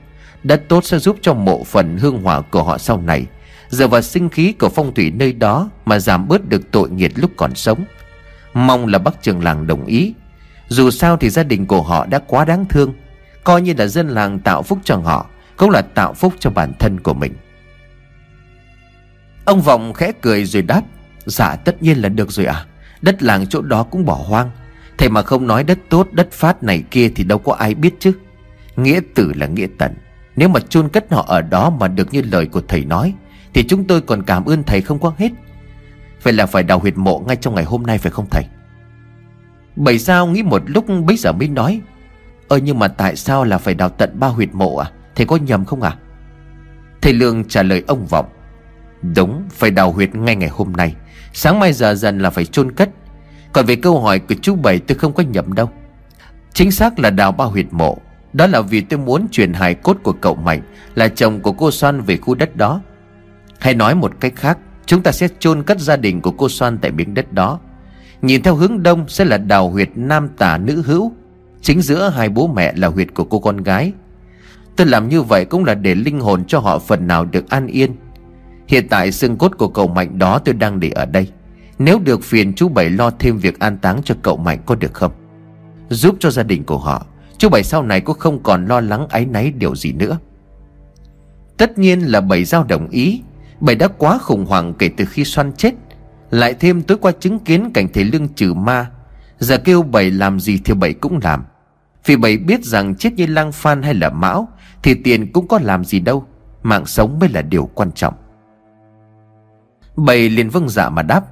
[0.44, 3.26] Đất tốt sẽ giúp cho mộ phần hương hỏa của họ sau này
[3.70, 7.12] Dựa vào sinh khí của phong thủy nơi đó Mà giảm bớt được tội nghiệt
[7.16, 7.86] lúc còn sống.
[8.54, 10.14] Mong là bác trường làng đồng ý.
[10.68, 12.94] Dù sao thì gia đình của họ đã quá đáng thương.
[13.44, 15.26] Coi như là dân làng tạo phúc cho họ,
[15.58, 17.34] Cũng là tạo phúc cho bản thân của mình.
[19.46, 20.82] Ông Vọng khẽ cười rồi đáp
[21.26, 22.66] Dạ tất nhiên là được rồi à
[23.02, 24.52] Đất làng chỗ đó cũng bỏ hoang.
[24.98, 27.94] Thầy mà không nói đất tốt, đất phát này kia Thì đâu có ai biết
[28.00, 28.12] chứ.
[28.76, 29.94] Nghĩa tử là nghĩa tận.
[30.36, 33.14] Nếu mà chôn cất họ ở đó mà được như lời của thầy nói
[33.56, 35.32] thì chúng tôi còn cảm ơn thầy không có hết.
[36.24, 38.44] Vậy là phải đào huyệt mộ ngay trong ngày hôm nay phải không thầy?
[39.76, 41.82] Bảy sao nghĩ một lúc bấy giờ mới nói,
[42.48, 44.92] Ơ, nhưng mà tại sao là phải đào tận ba huyệt mộ à?
[45.16, 45.98] Thầy có nhầm không à?
[47.02, 48.26] Thầy Lương trả lời ông Vọng,
[49.16, 50.96] Đúng, phải đào huyệt ngay ngày hôm nay.
[51.34, 52.90] Sáng mai giờ dần là phải chôn cất.
[53.54, 55.70] Còn về câu hỏi của chú Bảy tôi không có nhầm đâu.
[56.54, 57.98] Chính xác là đào ba huyệt mộ.
[58.34, 60.62] Đó là vì tôi muốn truyền hài cốt của cậu Mạnh,
[60.96, 62.82] Là chồng của cô Soan về khu đất đó.
[63.60, 66.78] Hay nói một cách khác, Chúng ta sẽ chôn cất gia đình của cô Soan
[66.78, 67.60] tại miếng đất đó.
[68.22, 71.12] Nhìn theo hướng đông sẽ là đào huyệt nam tả nữ hữu,
[71.62, 73.94] Chính giữa hai bố mẹ là huyệt của cô con gái.
[74.76, 77.68] Tôi làm như vậy cũng là để linh hồn cho họ phần nào được an
[77.68, 77.92] yên.
[78.68, 81.32] Hiện tại xương cốt của cậu Mạnh đó tôi đang để ở đây.
[81.80, 84.94] Nếu được phiền chú Bảy lo thêm việc an táng cho cậu Mạnh có được
[84.94, 85.12] không?
[85.90, 87.06] Giúp cho gia đình của họ,
[87.38, 90.18] Chú Bảy sau này cũng không còn lo lắng áy náy điều gì nữa.
[91.58, 93.22] Tất nhiên là Bảy giao đồng ý.
[93.60, 95.74] Bảy đã quá khủng hoảng kể từ khi xoan chết.
[96.32, 98.92] Lại thêm tối qua chứng kiến cảnh thầy lương trừ ma.
[99.40, 101.44] Giờ kêu Bảy làm gì thì Bảy cũng làm.
[102.06, 104.48] Vì Bảy biết rằng chết như lang phan hay là mão,
[104.84, 106.26] Thì tiền cũng có làm gì đâu.
[106.64, 108.14] Mạng sống mới là điều quan trọng.
[109.96, 111.26] Bảy liền vâng dạ mà đáp,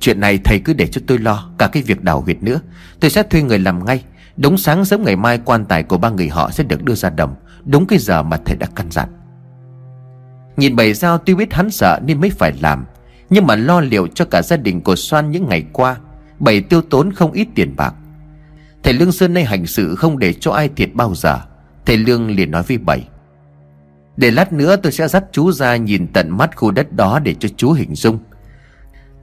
[0.00, 2.60] Chuyện này thầy cứ để cho tôi lo, Cả cái việc đào huyệt nữa.
[3.00, 4.04] Tôi sẽ thuê người làm ngay.
[4.36, 7.10] Đúng sáng sớm ngày mai quan tài của ba người họ sẽ được đưa ra
[7.10, 7.34] đồng.
[7.64, 9.08] Đúng cái giờ mà thầy đã căn dặn.
[10.56, 12.84] Nhìn bầy dao tuy biết hắn sợ nên mới phải làm.
[13.30, 15.96] Nhưng mà lo liệu cho cả gia đình của Soan những ngày qua,
[16.38, 17.94] Bầy tiêu tốn không ít tiền bạc.
[18.82, 21.40] Thầy Lương Sơn nay hành sự không để cho ai thiệt bao giờ,
[21.86, 23.02] Thầy Lương liền nói với bầy.
[24.16, 27.34] Để lát nữa tôi sẽ dắt chú ra nhìn tận mắt khu đất đó để
[27.34, 28.18] cho chú hình dung.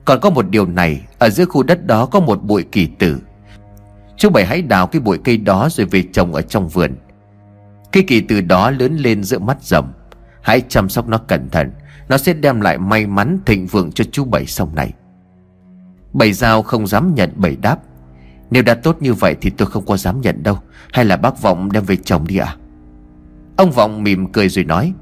[0.05, 3.17] Còn có một điều này, Ở giữa khu đất đó có một bụi kỳ tử.
[4.17, 6.91] Chú bảy hãy đào cái bụi cây đó rồi về trồng ở trong vườn.
[7.91, 9.93] Cây kỳ từ đó lớn lên giữa mắt rồng
[10.43, 11.71] Hãy chăm sóc nó cẩn thận.
[12.09, 14.93] Nó sẽ đem lại may mắn thịnh vượng cho chú Bảy sau này.
[16.13, 17.77] Bảy Giao không dám nhận Bảy đáp.
[18.51, 20.59] Nếu đã tốt như vậy thì tôi không có dám nhận đâu.
[20.93, 22.55] Hay là bác Vọng đem về chồng đi à
[23.57, 24.93] Ông Vọng mỉm cười rồi nói,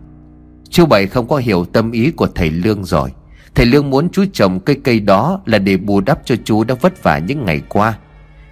[0.70, 3.14] Chú Bảy không có hiểu tâm ý của thầy Lương rồi.
[3.56, 6.76] Thầy Lương muốn chú trồng cây cây đó Là để bù đắp cho chú đã
[6.82, 7.98] vất vả những ngày qua.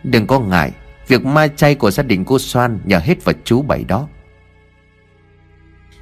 [0.03, 0.71] Đừng có ngại,
[1.07, 4.07] Việc ma chay của gia đình cô Soan Nhờ hết vào chú Bảy đó.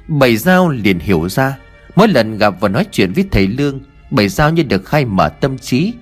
[0.08, 1.58] Bảy Giao liền hiểu ra.
[1.96, 3.80] Mỗi lần gặp và nói chuyện với thầy Lương,
[4.10, 5.92] Bảy Giao như được khai mở tâm trí.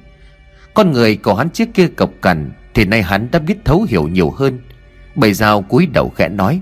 [0.75, 4.09] Con người của hắn trước kia cộc cằn, Thì nay hắn đã biết thấu hiểu
[4.09, 4.59] nhiều hơn.
[5.15, 6.61] Bảy Giao cúi đầu khẽ nói,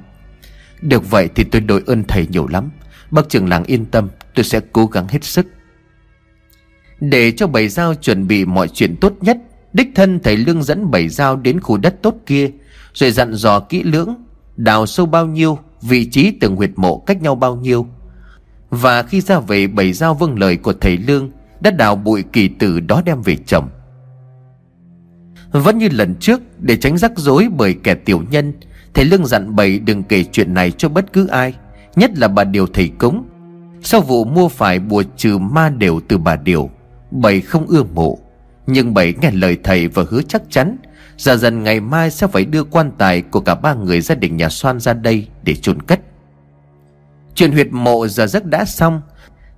[0.81, 2.71] Được vậy thì tôi đội ơn thầy nhiều lắm.
[3.11, 5.47] Bác trưởng làng yên tâm, Tôi sẽ cố gắng hết sức.
[7.01, 9.39] Để cho bảy Giao chuẩn bị mọi chuyện tốt nhất,
[9.73, 12.51] Đích thân thầy Lương dẫn bảy Giao đến khu đất tốt kia,
[12.95, 14.15] Rồi dặn dò kỹ lưỡng,
[14.57, 15.59] Đào sâu bao nhiêu
[15.89, 17.87] Vị trí từng huyệt mộ cách nhau bao nhiêu.
[18.71, 21.31] Và khi ra về bảy giao vâng lời của thầy Lương,
[21.61, 23.69] Đã đào bụi kỳ tử đó đem về trồng.
[25.53, 28.53] Vẫn như lần trước, Để tránh rắc rối bởi kẻ tiểu nhân,
[28.95, 31.55] Thầy Lương dặn bảy đừng kể chuyện này cho bất cứ ai,
[31.97, 33.25] Nhất là bà Điều thầy cúng.
[33.83, 36.71] Sau vụ mua phải bùa trừ ma đều từ bà Điều
[37.11, 38.19] Bảy không ưa mộ.
[38.67, 40.77] Nhưng bảy nghe lời thầy và hứa chắc chắn
[41.17, 44.37] Giờ dần ngày mai sẽ phải đưa quan tài của cả ba người gia đình
[44.37, 46.01] nhà Soan ra đây để chôn cất.
[47.35, 49.01] Chuyện huyệt mộ giờ giấc đã xong.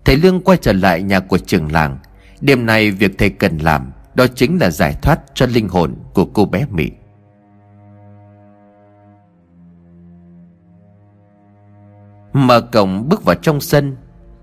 [0.04, 1.98] Thầy Lương quay trở lại nhà của trường làng.
[2.40, 6.24] Đêm nay việc thầy cần làm, Đó chính là giải thoát cho linh hồn của
[6.24, 6.90] cô bé Mỹ
[12.32, 13.96] Mở cổng bước vào trong sân,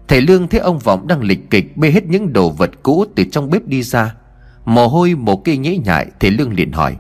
[0.08, 3.24] Thầy Lương thấy ông Vọng đang lịch kịch bê hết những đồ vật cũ từ
[3.32, 4.16] trong bếp đi ra.
[4.66, 6.96] Mồ hôi một cây nhễ nhại, Thầy Lương liền hỏi.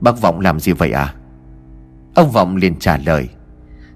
[0.00, 1.14] Bác Vọng làm gì vậy à
[2.14, 3.28] Ông Vọng liền trả lời,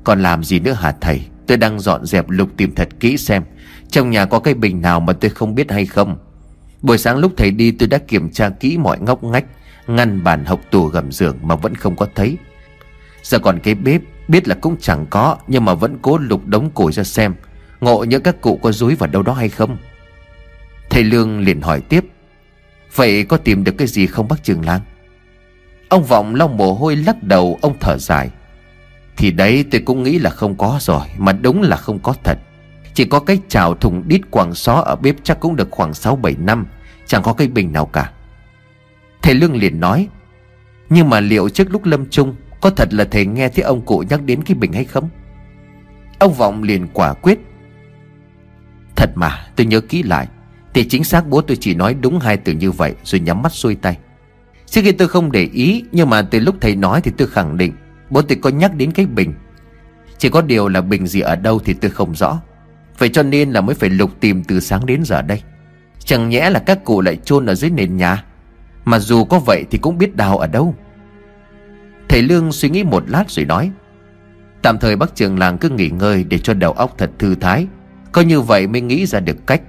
[0.05, 1.26] Còn làm gì nữa hả thầy?
[1.46, 3.42] Tôi đang dọn dẹp lục tìm thật kỹ xem,
[3.88, 6.18] Trong nhà có cái bình nào mà tôi không biết hay không.
[6.82, 9.44] Buổi sáng lúc thầy đi tôi đã kiểm tra kỹ mọi ngóc ngách,
[9.86, 12.38] Ngăn bàn học tủ gầm giường mà vẫn không có thấy.
[13.22, 16.70] Giờ còn cái bếp, Biết là cũng chẳng có, Nhưng mà vẫn cố lục đống
[16.70, 17.34] củi ra xem,
[17.80, 19.76] Ngộ nhớ các cụ có rúi vào đâu đó hay không?
[20.90, 22.05] Thầy Lương liền hỏi tiếp,
[22.94, 24.80] Vậy có tìm được cái gì không bác Trường Lang?
[25.91, 28.30] Ông Vọng lau mồ hôi lắc đầu, Ông thở dài.
[29.16, 32.38] Thì đấy, tôi cũng nghĩ là không có rồi, Mà đúng là không có thật.
[32.95, 36.45] Chỉ có cái chảo thùng đít quảng xó ở bếp Chắc cũng được khoảng 6-7
[36.45, 36.66] năm,
[37.07, 38.12] Chẳng có cái bình nào cả.
[39.22, 40.09] Thầy Lương liền nói,
[40.88, 44.05] Nhưng mà liệu trước lúc lâm chung, Có thật là thầy nghe thấy ông cụ
[44.11, 45.09] nhắc đến cái bình hay không?
[46.18, 47.38] Ông Vọng liền quả quyết,
[48.97, 50.28] Thật mà, tôi nhớ kỹ lại.
[50.74, 53.53] Thì chính xác bố tôi chỉ nói đúng hai từ như vậy, Rồi nhắm mắt
[53.53, 53.99] xuôi tay.
[54.70, 57.56] Trước khi tôi không để ý, Nhưng mà từ lúc thầy nói thì tôi khẳng
[57.56, 57.72] định,
[58.10, 59.34] Bố tôi có nhắc đến cái bình.
[60.18, 62.40] Chỉ có điều là bình gì ở đâu thì tôi không rõ.
[62.98, 65.42] Vậy cho nên là mới phải lục tìm từ sáng đến giờ đây.
[65.98, 68.24] Chẳng nhẽ là các cụ lại chôn ở dưới nền nhà.
[68.84, 70.74] Mà dù có vậy thì cũng biết đào ở đâu.
[72.08, 73.70] Thầy Lương suy nghĩ một lát rồi nói,
[74.62, 77.66] Tạm thời bác trường làng cứ nghỉ ngơi Để cho đầu óc thật thư thái.
[78.12, 79.62] Coi như vậy mới nghĩ ra được cách.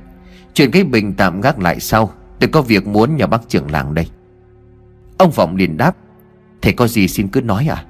[0.54, 3.94] Chuyện cái bình tạm gác lại sau, Tôi có việc muốn nhờ bác trưởng làng
[3.94, 4.08] đây.
[5.22, 5.96] Ông Vọng liền đáp,
[6.62, 7.86] Thầy có gì xin cứ nói à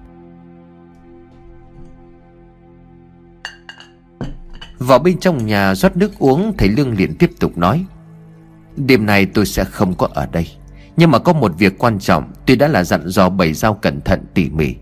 [4.80, 7.86] Vào bên trong nhà rót nước uống, Thầy Lương liền tiếp tục nói,
[8.76, 10.48] Đêm nay tôi sẽ không có ở đây,
[10.98, 12.32] Nhưng mà có một việc quan trọng.
[12.46, 14.76] Tuy đã là dặn dò bảy giao cẩn thận tỉ mỉ,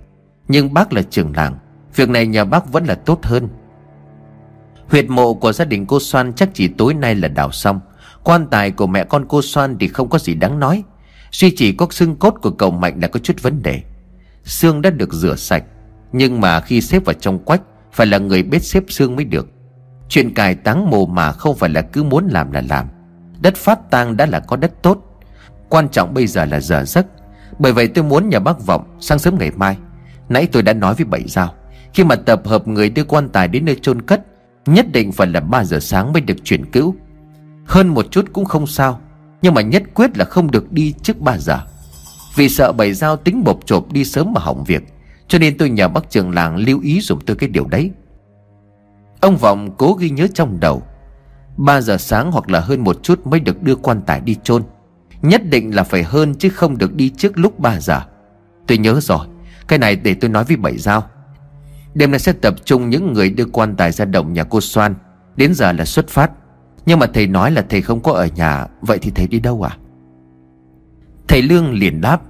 [0.48, 1.58] Nhưng bác là trường làng,
[1.96, 3.48] Việc này nhà bác vẫn là tốt hơn.
[4.90, 7.80] Huyệt mộ của gia đình cô Soan chắc chỉ tối nay là đào xong.
[8.24, 10.84] Quan tài của mẹ con cô Soan thì không có gì đáng nói.
[11.32, 13.82] Duy chỉ có xương cốt của cậu Mạnh đã có chút vấn đề.
[14.44, 15.64] Xương đã được rửa sạch,
[16.12, 17.62] Nhưng mà khi xếp vào trong quách,
[17.94, 19.48] Phải là người biết xếp xương mới được.
[20.10, 22.88] Chuyện cài táng mồ mà không phải là cứ muốn làm là làm.
[23.42, 25.22] Đất phát tang đã là có đất tốt.
[25.70, 27.06] Quan trọng bây giờ là giờ giấc.
[27.60, 29.78] Bởi vậy tôi muốn nhà bác vọng sang sớm ngày mai.
[30.30, 31.54] Nãy tôi đã nói với bảy giao,
[31.94, 34.22] Khi mà tập hợp người đưa quan tài đến nơi chôn cất,
[34.66, 36.96] Nhất định phải là 3 giờ sáng mới được chuyển cứu.
[37.66, 39.02] Hơn một chút cũng không sao.
[39.42, 41.60] Nhưng mà nhất quyết là không được đi trước 3 giờ.
[42.36, 44.84] Vì sợ bảy giao tính bộp chộp đi sớm mà hỏng việc,
[45.28, 47.92] Cho nên tôi nhờ bác trường làng lưu ý dùm tôi cái điều đấy.
[49.20, 50.84] Ông Vọng cố ghi nhớ trong đầu
[51.58, 54.64] 3 giờ sáng hoặc là hơn một chút mới được đưa quan tài đi chôn.
[55.22, 58.02] Nhất định là phải hơn chứ không được đi trước lúc 3 giờ.
[58.68, 59.28] Tôi nhớ rồi,
[59.68, 61.10] Cái này để tôi nói với bảy giao
[61.94, 64.96] Đêm nay sẽ tập trung những người đưa quan tài ra động nhà cô Soan,
[65.36, 66.32] Đến giờ là xuất phát.
[66.90, 69.62] Nhưng mà thầy nói là thầy không có ở nhà, Vậy thì thầy đi đâu
[69.62, 69.78] à?
[71.28, 72.22] Thầy Lương liền đáp,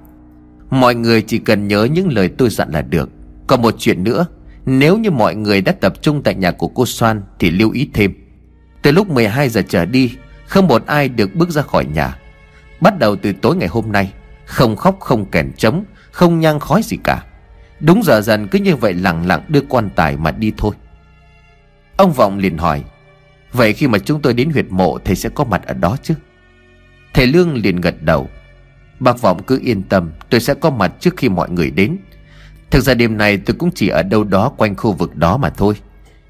[0.69, 3.09] Mọi người chỉ cần nhớ những lời tôi dặn là được.
[3.47, 4.25] Còn một chuyện nữa,
[4.65, 7.89] Nếu như mọi người đã tập trung tại nhà của cô Soan Thì lưu ý
[7.93, 8.13] thêm.
[8.81, 10.15] Từ lúc 12 giờ trở đi,
[10.47, 12.19] Không một ai được bước ra khỏi nhà.
[12.81, 14.13] Bắt đầu từ tối ngày hôm nay,
[14.45, 17.23] Không khóc, không kèn trống, Không nhang khói gì cả.
[17.79, 20.75] Đúng giờ dần cứ như vậy lặng lặng đưa quan tài mà đi thôi.
[21.97, 22.83] Ông Vọng liền hỏi
[23.53, 26.13] Vậy khi mà chúng tôi đến huyệt mộ Thầy sẽ có mặt ở đó chứ?
[27.13, 28.29] Thầy Lương liền gật đầu.
[28.99, 31.97] Bác Vọng cứ yên tâm, Tôi sẽ có mặt trước khi mọi người đến.
[32.71, 35.49] Thực ra đêm này tôi cũng chỉ ở đâu đó Quanh khu vực đó mà
[35.49, 35.75] thôi.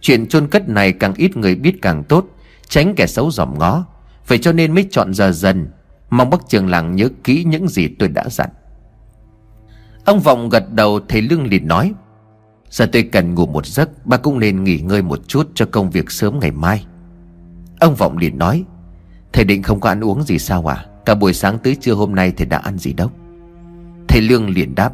[0.01, 2.25] Chuyện chôn cất này càng ít người biết càng tốt,
[2.69, 3.85] Tránh kẻ xấu dòm ngó.
[4.27, 5.67] Vậy cho nên mới chọn giờ dần,
[6.09, 8.49] Mong bác trường làng nhớ kỹ những gì tôi đã dặn.
[10.05, 11.93] Ông Vọng gật đầu, thầy Lương liền nói,
[12.69, 15.89] Giờ tôi cần ngủ một giấc Bà cũng nên nghỉ ngơi một chút cho công
[15.89, 16.85] việc sớm ngày mai.
[17.79, 18.63] Ông Vọng liền nói,
[19.33, 22.15] Thầy định không có ăn uống gì sao à Cả buổi sáng tới trưa hôm
[22.15, 23.11] nay thầy đã ăn gì đâu?
[24.07, 24.93] Thầy Lương liền đáp,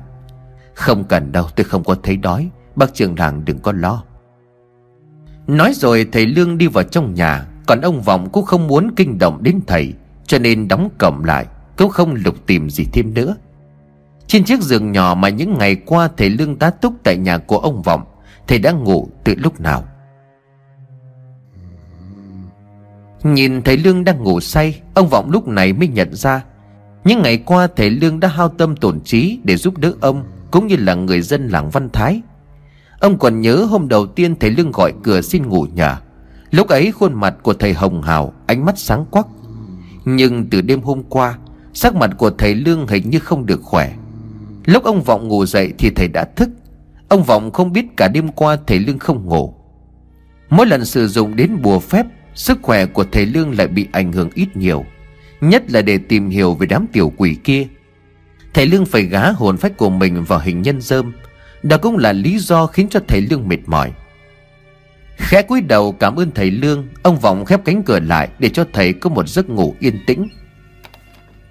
[0.73, 4.03] Không cần đâu, tôi không có thấy đói, Bác trường làng đừng có lo.
[5.47, 9.17] Nói rồi thầy Lương đi vào trong nhà, Còn ông Vọng cũng không muốn kinh
[9.17, 9.93] động đến thầy,
[10.25, 11.45] Cho nên đóng cổng lại,
[11.77, 13.35] Cũng không lục tìm gì thêm nữa.
[14.27, 17.57] Trên chiếc giường nhỏ mà những ngày qua thầy Lương tá túc tại nhà của
[17.57, 18.03] ông Vọng,
[18.47, 19.83] Thầy đã ngủ từ lúc nào?
[23.25, 26.43] Nhìn thấy Lương đang ngủ say, Ông Vọng lúc này mới nhận ra.
[27.03, 30.67] Những ngày qua, thầy Lương đã hao tâm tổn trí Để giúp đỡ ông, Cũng
[30.67, 32.21] như là người dân làng Văn Thái.
[32.99, 36.01] Ông còn nhớ hôm đầu tiên thầy Lương gọi cửa xin ngủ nhà.
[36.51, 39.27] Lúc ấy, khuôn mặt của thầy hồng hào, Ánh mắt sáng quắc.
[40.05, 41.37] Nhưng từ đêm hôm qua,
[41.73, 43.93] Sắc mặt của thầy Lương hình như không được khỏe.
[44.65, 46.49] Lúc ông Vọng ngủ dậy thì thầy đã thức.
[47.09, 49.53] Ông Vọng không biết cả đêm qua thầy Lương không ngủ.
[50.49, 52.05] Mỗi lần sử dụng đến bùa phép
[52.35, 54.85] Sức khỏe của thầy Lương lại bị ảnh hưởng ít nhiều,
[55.41, 57.67] Nhất là để tìm hiểu về đám tiểu quỷ kia.
[58.53, 61.13] Thầy Lương phải gá hồn phách của mình vào hình nhân dơm,
[61.63, 63.91] Đó cũng là lý do khiến cho thầy Lương mệt mỏi.
[65.17, 68.65] Khẽ cúi đầu cảm ơn thầy Lương, Ông Vọng khép cánh cửa lại Để cho
[68.73, 70.27] thầy có một giấc ngủ yên tĩnh.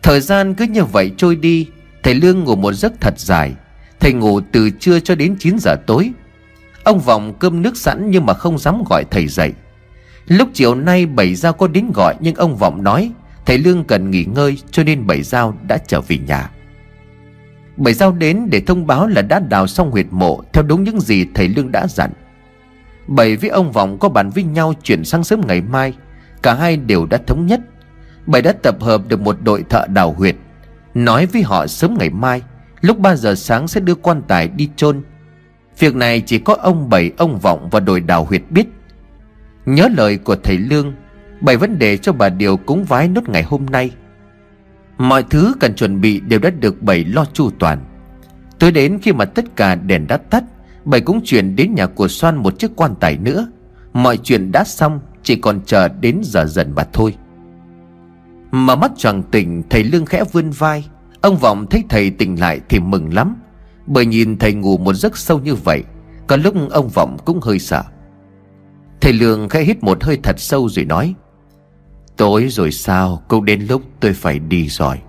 [0.03, 1.69] Thời gian cứ như vậy trôi đi,
[2.03, 3.53] Thầy Lương ngủ một giấc thật dài.
[4.01, 6.11] Thầy ngủ từ trưa cho đến 9 giờ tối.
[6.85, 9.53] Ông vọng cơm nước sẵn nhưng mà không dám gọi thầy dậy.
[10.27, 13.13] Lúc chiều nay bảy giao có đến gọi nhưng ông vọng nói
[13.47, 16.51] Thầy Lương cần nghỉ ngơi cho nên bảy giao đã trở về nhà.
[17.77, 21.01] Bảy giao đến để thông báo là đã đào xong huyệt mộ Theo đúng những
[21.01, 22.11] gì thầy Lương đã dặn.
[23.07, 25.95] Bảy với ông Vọng có bàn với nhau chuyển sang sớm ngày mai
[26.43, 27.61] Cả hai đều đã thống nhất.
[28.27, 30.37] Bảy đã tập hợp được một đội thợ đào huyệt
[30.95, 32.43] Nói với họ sớm ngày mai
[32.85, 35.03] Lúc 3 giờ sáng sẽ đưa quan tài đi chôn.
[35.79, 38.67] Việc này chỉ có ông Bảy, ông Vọng và đội đào huyệt biết.
[39.67, 40.93] Nhớ lời của thầy Lương,
[41.41, 43.91] Bảy vấn đề cho bà Điều cúng vái nốt ngày hôm nay.
[44.99, 47.85] Mọi thứ cần chuẩn bị đều đã được Bảy lo chu toàn.
[48.59, 50.45] Tới đến khi mà tất cả đèn đã tắt,
[50.85, 53.49] Bảy cũng chuyển đến nhà của Soan một chiếc quan tài nữa.
[53.93, 57.15] Mọi chuyện đã xong, Chỉ còn chờ đến giờ dần mà thôi.
[58.51, 60.85] Mà mắt tròn tỉnh, Thầy Lương khẽ vươn vai.
[61.21, 63.37] Ông Vọng thấy thầy tỉnh lại thì mừng lắm.
[63.87, 65.85] Bởi nhìn thầy ngủ một giấc sâu như vậy,
[66.27, 67.83] Có lúc ông Vọng cũng hơi sợ.
[69.05, 71.15] Thầy Lương khẽ hít một hơi thật sâu rồi nói,
[72.17, 75.01] Tối rồi sao Cũng đến lúc tôi phải đi rồi.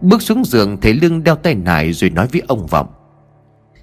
[0.00, 2.86] Bước xuống giường, Thầy Lương đeo tay nải rồi nói với ông Vọng,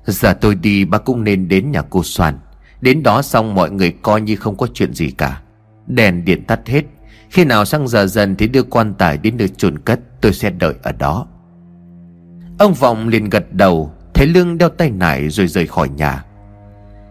[0.05, 2.39] Giờ tôi đi, bác cũng nên đến nhà cô Soàn.
[2.81, 5.41] Đến đó xong mọi người coi như không có chuyện gì cả.
[5.87, 6.83] Đèn điện tắt hết.
[7.29, 10.49] Khi nào sang giờ dần thì đưa quan tài đến nơi chôn cất, Tôi sẽ
[10.49, 11.27] đợi ở đó.
[12.59, 13.93] Ông Vọng liền gật đầu.
[14.13, 16.25] Thế Lương đeo tay nải rồi rời khỏi nhà.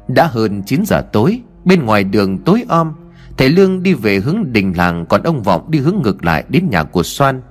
[0.08, 2.92] Đã hơn 9 giờ tối Bên ngoài đường tối om,
[3.36, 6.70] Thầy Lương đi về hướng đình làng, Còn ông Vọng đi hướng ngược lại đến
[6.70, 7.42] nhà của Soan.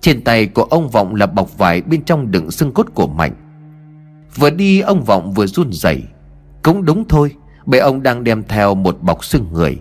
[0.00, 3.32] Trên tay của ông Vọng là bọc vải, Bên trong đựng xương cốt của Mạnh.
[4.34, 6.02] Vừa đi, ông Vọng vừa run rẩy.
[6.62, 7.34] Cũng đúng thôi
[7.66, 9.78] Bởi ông đang đem theo một bọc xương người.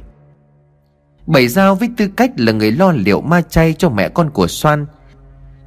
[1.28, 4.48] Bảy Giao với tư cách là người lo liệu ma chay cho mẹ con của
[4.48, 4.86] Soan.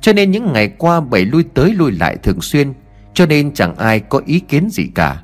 [0.01, 2.73] Cho nên những ngày qua Bảy lui tới lui lại thường xuyên,
[3.15, 5.23] Cho nên chẳng ai có ý kiến gì cả.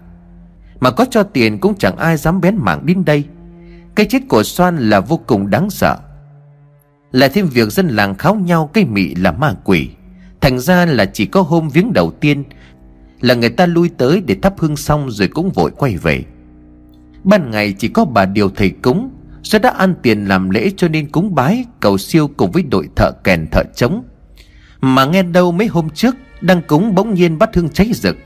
[0.84, 3.24] Mà có cho tiền cũng chẳng ai dám bén mảng đến đây.
[3.94, 5.96] Cái chết của Soan là vô cùng đáng sợ.
[7.12, 9.88] Lại thêm việc dân làng kháo nhau cây mị là ma quỷ.
[10.40, 12.44] Thành ra là chỉ có hôm viếng đầu tiên
[13.20, 16.24] Là người ta lui tới để thắp hương xong rồi cũng vội quay về.
[17.24, 19.10] Ban ngày chỉ có bà điều thầy cúng
[19.42, 22.88] Do đã ăn tiền làm lễ cho nên cúng bái, Cầu siêu cùng với đội
[22.96, 24.04] thợ kèn thợ trống.
[24.80, 28.16] Mà nghe đâu mấy hôm trước, Đang cúng bỗng nhiên bắt hương cháy rực.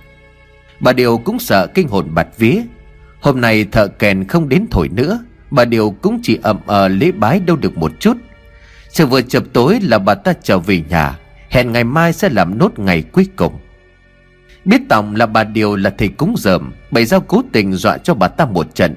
[0.81, 2.63] Bà Điều cũng sợ kinh hồn bạt vía.
[3.21, 7.13] Hôm nay thợ kèn không đến thổi nữa, Bà Điều cũng chỉ ậm ờ lễ
[7.13, 8.17] bái đâu được một chút.
[8.93, 11.19] Chờ vừa chập tối là bà ta trở về nhà,
[11.51, 13.59] Hẹn ngày mai sẽ làm nốt ngày cuối cùng.
[14.65, 18.15] Biết tổng là bà Điều là thầy cúng dởm, Bày giao cố tình dọa cho
[18.15, 18.95] bà ta một trận.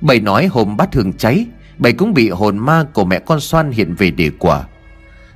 [0.00, 1.46] Bày nói hôm bát hương cháy,
[1.78, 4.64] Bày cũng bị hồn ma của mẹ con xoan hiện về để quả.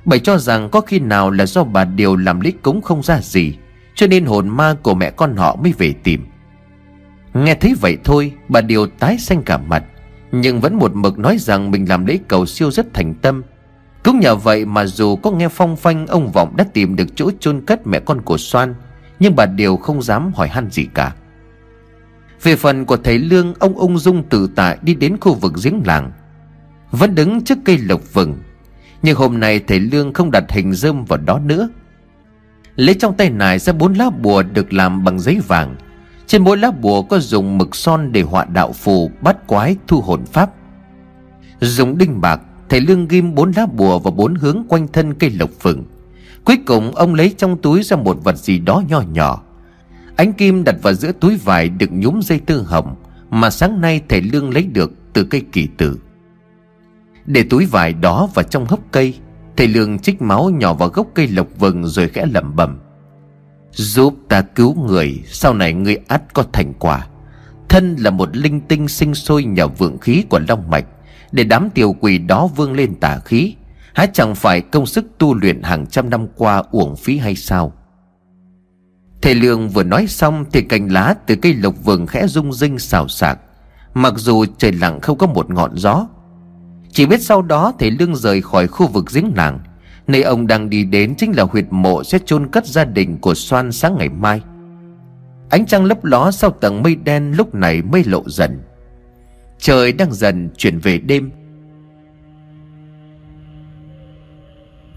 [0.05, 3.19] Bày cho rằng có khi nào là do bà Điều làm lễ cúng không ra
[3.21, 3.55] gì.
[3.95, 6.25] Cho nên hồn ma của mẹ con họ mới về tìm.
[7.33, 9.83] Nghe thấy vậy thôi, Bà Điều tái xanh cả mặt,
[10.31, 13.43] Nhưng vẫn một mực nói rằng mình làm lễ cầu siêu rất thành tâm.
[14.03, 17.31] Cũng nhờ vậy mà dù có nghe phong phanh, Ông Vọng đã tìm được chỗ
[17.39, 18.75] chôn cất mẹ con của Soan,
[19.19, 21.15] Nhưng bà Điều không dám hỏi han gì cả.
[22.43, 25.81] Về phần của thầy Lương, Ông ung dung tự tại đi đến khu vực giếng
[25.85, 26.11] làng,
[26.91, 28.35] Vẫn đứng trước cây lộc vừng.
[29.01, 31.69] Nhưng hôm nay thầy Lương không đặt hình dơm vào đó nữa.
[32.75, 35.75] Lấy trong tay nải ra bốn lá bùa được làm bằng giấy vàng.
[36.27, 40.01] Trên mỗi lá bùa có dùng mực son để họa đạo phù Bắt quái, thu
[40.01, 40.51] hồn pháp.
[41.59, 45.29] Dùng đinh bạc, Thầy Lương ghim bốn lá bùa vào bốn hướng quanh thân cây
[45.29, 45.83] lộc phừng
[46.43, 49.43] Cuối cùng, ông lấy trong túi ra một vật gì đó nho nhỏ.
[50.15, 52.95] Ánh kim đặt vào giữa túi vải được nhúm dây tư hồng,
[53.29, 55.99] Mà sáng nay thầy Lương lấy được từ cây kỳ tử.
[57.25, 59.15] Để túi vải đó vào trong hốc cây
[59.57, 62.79] Thầy Lương trích máu nhỏ vào gốc cây lộc vừng rồi khẽ lẩm bẩm.
[63.71, 67.07] Giúp ta cứu người, Sau này người ắt có thành quả.
[67.69, 70.85] Thân là một linh tinh sinh sôi nhờ vượng khí của long mạch,
[71.31, 73.55] Để đám tiểu quỷ đó vươn lên tà khí.
[73.93, 77.73] Há chẳng phải công sức tu luyện hàng trăm năm qua uổng phí hay sao?
[79.21, 82.79] Thầy Lương vừa nói xong Thì cành lá từ cây lộc vừng khẽ rung rinh
[82.79, 83.39] xào xạc.
[83.93, 86.07] Mặc dù trời lặng không có một ngọn gió
[86.93, 89.59] chỉ biết sau đó thầy Lương rời khỏi khu vực giếng làng
[90.07, 93.33] Nơi ông đang đi đến chính là huyệt mộ sẽ chôn cất gia đình của
[93.33, 94.41] Soan sáng ngày mai.
[95.49, 98.61] Ánh trăng lấp ló sau tầng mây đen lúc này mới lộ dần.
[99.59, 101.31] Trời đang dần chuyển về đêm.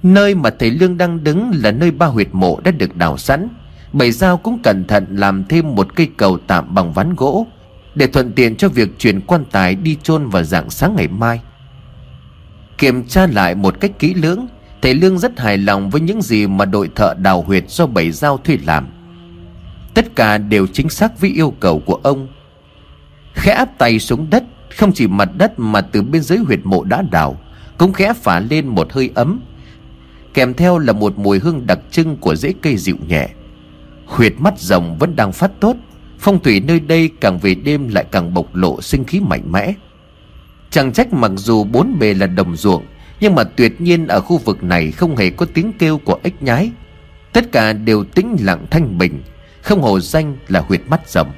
[0.03, 3.49] Nơi mà thầy Lương đang đứng là nơi ba huyệt mộ đã được đào sẵn.
[3.93, 7.47] Bảy dao cũng cẩn thận làm thêm một cây cầu tạm bằng ván gỗ
[7.95, 11.41] Để thuận tiện cho việc chuyển quan tài đi chôn vào dạng sáng ngày mai.
[12.79, 14.47] Kiểm tra lại một cách kỹ lưỡng,
[14.83, 18.11] Thầy Lương rất hài lòng với những gì mà đội thợ đào huyệt do Bảy
[18.11, 18.87] Giao thuê làm.
[19.95, 22.29] Tất cả đều chính xác với yêu cầu của ông.
[23.35, 24.45] Khẽ áp tay xuống đất,
[24.77, 27.41] Không chỉ mặt đất mà từ bên dưới huyệt mộ đã đào,
[27.79, 29.41] Cũng khẽ phả lên một hơi ấm,
[30.35, 33.29] Kèm theo là một mùi hương đặc trưng của rễ cây dịu nhẹ.
[34.07, 35.77] Huyệt mắt rồng vẫn đang phát tốt,
[36.19, 39.75] Phong thủy nơi đây càng về đêm lại càng bộc lộ sinh khí mạnh mẽ.
[40.71, 42.85] Chẳng trách mặc dù bốn bề là đồng ruộng,
[43.21, 46.43] Nhưng mà tuyệt nhiên ở khu vực này không hề có tiếng kêu của ếch
[46.43, 46.71] nhái.
[47.33, 49.23] Tất cả đều tĩnh lặng thanh bình,
[49.63, 51.33] Không hồ danh là huyệt mắt rồng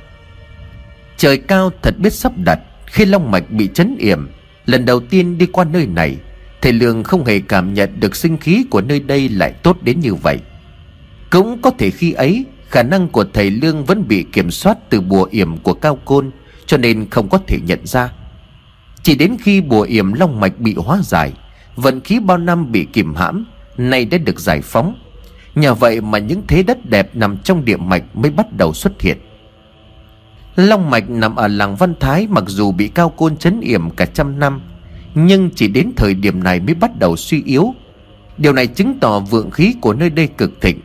[1.17, 4.29] Trời cao thật biết sắp đặt, Khi long mạch bị chấn yểm,
[4.67, 6.17] Lần đầu tiên đi qua nơi này,
[6.61, 10.01] Thầy Lương không hề cảm nhận được sinh khí của nơi đây lại tốt đến
[10.01, 10.39] như vậy.
[11.31, 15.01] Cũng có thể khi ấy, Khả năng của thầy Lương vẫn bị kiểm soát từ
[15.01, 16.31] bùa yểm của Cao Côn,
[16.67, 18.13] Cho nên không có thể nhận ra.
[19.03, 21.33] Chỉ đến khi bùa yểm long mạch bị hóa giải,
[21.77, 23.47] Vận khí bao năm bị kìm hãm,
[23.77, 24.95] Nay đã được giải phóng.
[25.55, 29.01] Nhờ vậy mà những thế đất đẹp nằm trong địa mạch mới bắt đầu xuất
[29.01, 29.19] hiện.
[30.57, 34.07] Long mạch nằm ở làng Văn Thái mặc dù bị cao côn chấn yểm cả
[34.07, 34.61] trăm năm,
[35.15, 37.75] Nhưng chỉ đến thời điểm này mới bắt đầu suy yếu.
[38.39, 40.81] Điều này chứng tỏ vượng khí của nơi đây cực thịnh.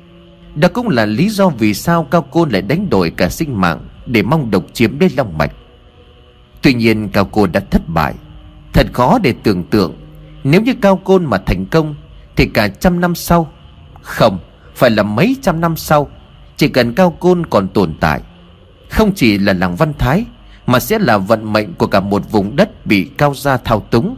[0.55, 3.79] Đó cũng là lý do vì sao cao côn lại đánh đổi cả sinh mạng
[4.05, 5.51] Để mong độc chiếm đến Long mạch.
[6.63, 8.13] Tuy nhiên cao côn đã thất bại.
[8.73, 9.95] Thật khó để tưởng tượng.
[10.43, 11.95] Nếu như cao côn mà thành công,
[12.35, 13.51] Thì cả trăm năm sau,
[14.01, 14.39] Không,
[14.75, 16.09] Phải là mấy trăm năm sau,
[16.57, 18.21] Chỉ cần cao côn còn tồn tại,
[18.89, 20.25] không chỉ là làng Văn Thái,
[20.67, 24.17] Mà sẽ là vận mệnh của cả một vùng đất bị cao gia thao túng.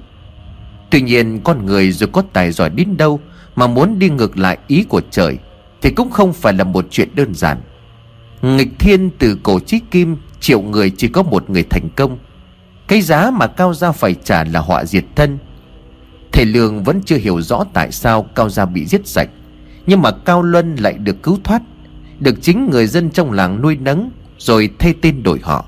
[0.90, 3.20] Tuy nhiên, con người dù có tài giỏi đến đâu
[3.56, 5.38] Mà muốn đi ngược lại ý của trời,
[5.82, 7.62] Thì cũng không phải là một chuyện đơn giản.
[8.42, 12.18] Nghịch thiên từ cổ chí kim, Triệu người chỉ có một người thành công.
[12.88, 15.38] Cái giá mà Cao Gia phải trả là họa diệt thân.
[16.32, 19.30] Thầy Lương vẫn chưa hiểu rõ tại sao Cao Gia bị giết sạch.
[19.86, 21.62] Nhưng mà Cao Luân lại được cứu thoát,
[22.20, 25.66] Được chính người dân trong làng nuôi nấng, rồi thay tên đổi họ.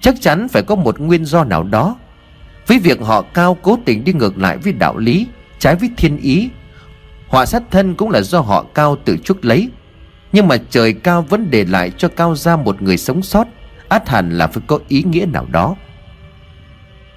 [0.00, 1.96] Chắc chắn phải có một nguyên do nào đó.
[2.66, 5.26] Với việc họ cao cố tình đi ngược lại với đạo lý,
[5.58, 6.48] Trái với thiên ý,
[7.28, 9.70] Họa sát thân cũng là do họ cao tự chuốc lấy.
[10.32, 13.46] Nhưng mà trời cao vẫn để lại cho cao gia một người sống sót,
[13.88, 15.76] Át hẳn là phải có ý nghĩa nào đó.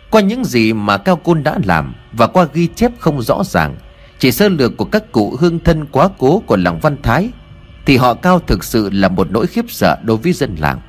[0.10, 3.76] Qua những gì mà Cao Côn đã làm Và qua ghi chép không rõ ràng
[4.20, 7.30] Chỉ sơ lược của các cụ hương thân quá cố của làng Văn Thái
[7.88, 10.82] thì họ cao thực sự là một nỗi khiếp sợ đối với dân làng.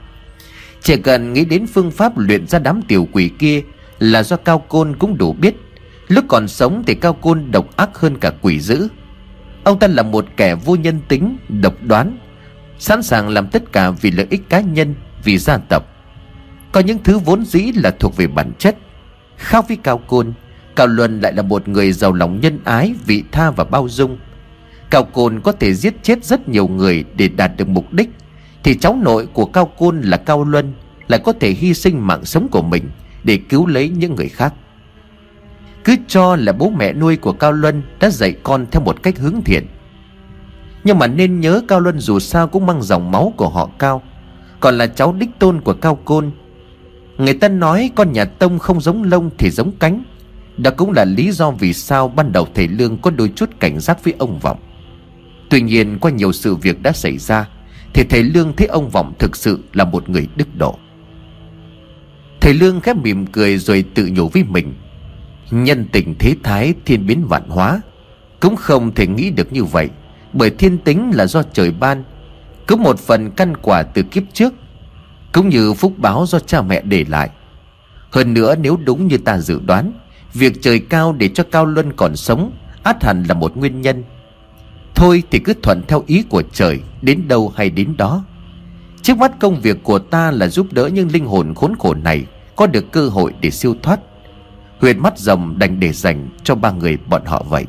[0.83, 3.63] Chỉ cần nghĩ đến phương pháp luyện ra đám tiểu quỷ kia
[3.99, 5.57] Là do Cao Côn cũng đủ biết.
[6.09, 8.89] Lúc còn sống thì Cao Côn độc ác hơn cả quỷ dữ.
[9.65, 12.19] Ông ta là một kẻ vô nhân tính, độc đoán
[12.79, 14.95] Sẵn sàng làm tất cả vì lợi ích cá nhân,
[15.25, 15.83] vì gia tộc.
[16.73, 18.77] Có những thứ vốn dĩ là thuộc về bản chất
[19.39, 20.33] Khác với Cao Côn
[20.77, 24.19] Cao Luân lại là một người giàu lòng nhân ái, vị tha và bao dung.
[24.91, 28.11] Cao Côn có thể giết chết rất nhiều người để đạt được mục đích
[28.65, 30.73] Thì cháu nội của Cao Côn là Cao Luân
[31.09, 32.91] Lại có thể hy sinh mạng sống của mình
[33.25, 34.55] Để cứu lấy những người khác.
[35.85, 39.19] Cứ cho là bố mẹ nuôi của Cao Luân Đã dạy con theo một cách
[39.19, 39.67] hướng thiện.
[40.85, 44.03] Nhưng mà nên nhớ Cao Luân dù sao cũng mang dòng máu của họ Cao
[44.61, 46.31] Còn là cháu đích tôn của Cao Côn
[47.19, 50.03] Người ta nói con nhà Tông không giống lông thì giống cánh.
[50.57, 53.81] Đó cũng là lý do vì sao ban đầu thầy Lương có đôi chút cảnh
[53.81, 54.59] giác với ông Vọng.
[55.51, 57.49] Tuy nhiên, qua nhiều sự việc đã xảy ra,
[57.95, 60.79] Thì thầy Lương thấy ông Vọng thực sự là một người đức độ.
[62.41, 64.75] Thầy Lương khép mỉm cười rồi tự nhủ với mình,
[65.51, 67.81] Nhân tình thế thái, thiên biến vạn hóa.
[68.41, 69.89] Cũng không thể nghĩ được như vậy,
[70.33, 72.05] Bởi thiên tính là do trời ban.
[72.67, 74.55] Cứ một phần căn quả từ kiếp trước
[75.33, 77.31] cũng như phúc báo do cha mẹ để lại.
[78.11, 79.93] Hơn nữa, nếu đúng như ta dự đoán,
[80.35, 82.53] Việc trời cao để cho Cao Luân còn sống
[82.83, 84.05] Át hẳn là một nguyên nhân.
[84.95, 88.25] Thôi thì cứ thuận theo ý của trời, Đến đâu hay đến đó.
[89.03, 92.27] Trước mắt công việc của ta là giúp đỡ những linh hồn khốn khổ này
[92.57, 94.01] Có được cơ hội để siêu thoát.
[94.81, 97.67] Huyệt mắt rồng đành để dành cho ba người bọn họ vậy.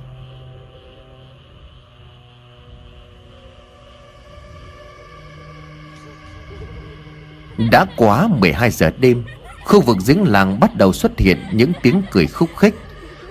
[7.60, 9.24] Đã quá 12 giờ đêm,
[9.64, 12.76] Khu vực giếng làng bắt đầu xuất hiện những tiếng cười khúc khích.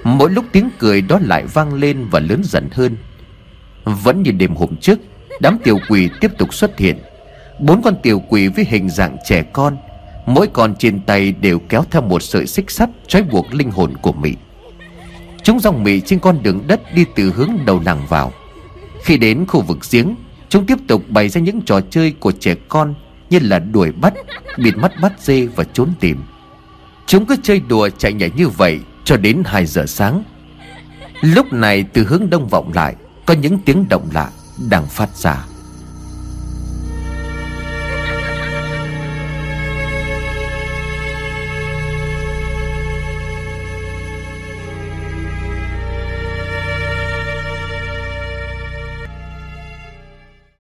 [0.05, 2.97] Mỗi lúc tiếng cười đó lại vang lên và lớn dần hơn.
[3.85, 4.99] Vẫn như đêm hôm trước,
[5.41, 6.99] Đám tiểu quỷ tiếp tục xuất hiện.
[7.61, 9.77] Bốn con tiểu quỷ với hình dạng trẻ con,
[10.27, 13.95] Mỗi con trên tay đều kéo theo một sợi xích sắt Trói buộc linh hồn
[14.03, 14.35] của Mỹ
[15.43, 18.33] Chúng dòng Mỹ trên con đường đất đi từ hướng đầu làng vào.
[19.05, 20.15] Khi đến khu vực giếng,
[20.49, 22.95] Chúng tiếp tục bày ra những trò chơi của trẻ con
[23.31, 24.15] như là đuổi bắt,
[24.57, 26.23] bịt mắt bắt dê và trốn tìm.
[27.07, 30.23] Chúng cứ chơi đùa chạy nhảy như vậy Cho đến 2 giờ sáng.
[31.21, 32.95] Lúc này từ hướng đông vọng lại
[33.27, 34.31] có những tiếng động lạ
[34.71, 35.45] đang phát ra.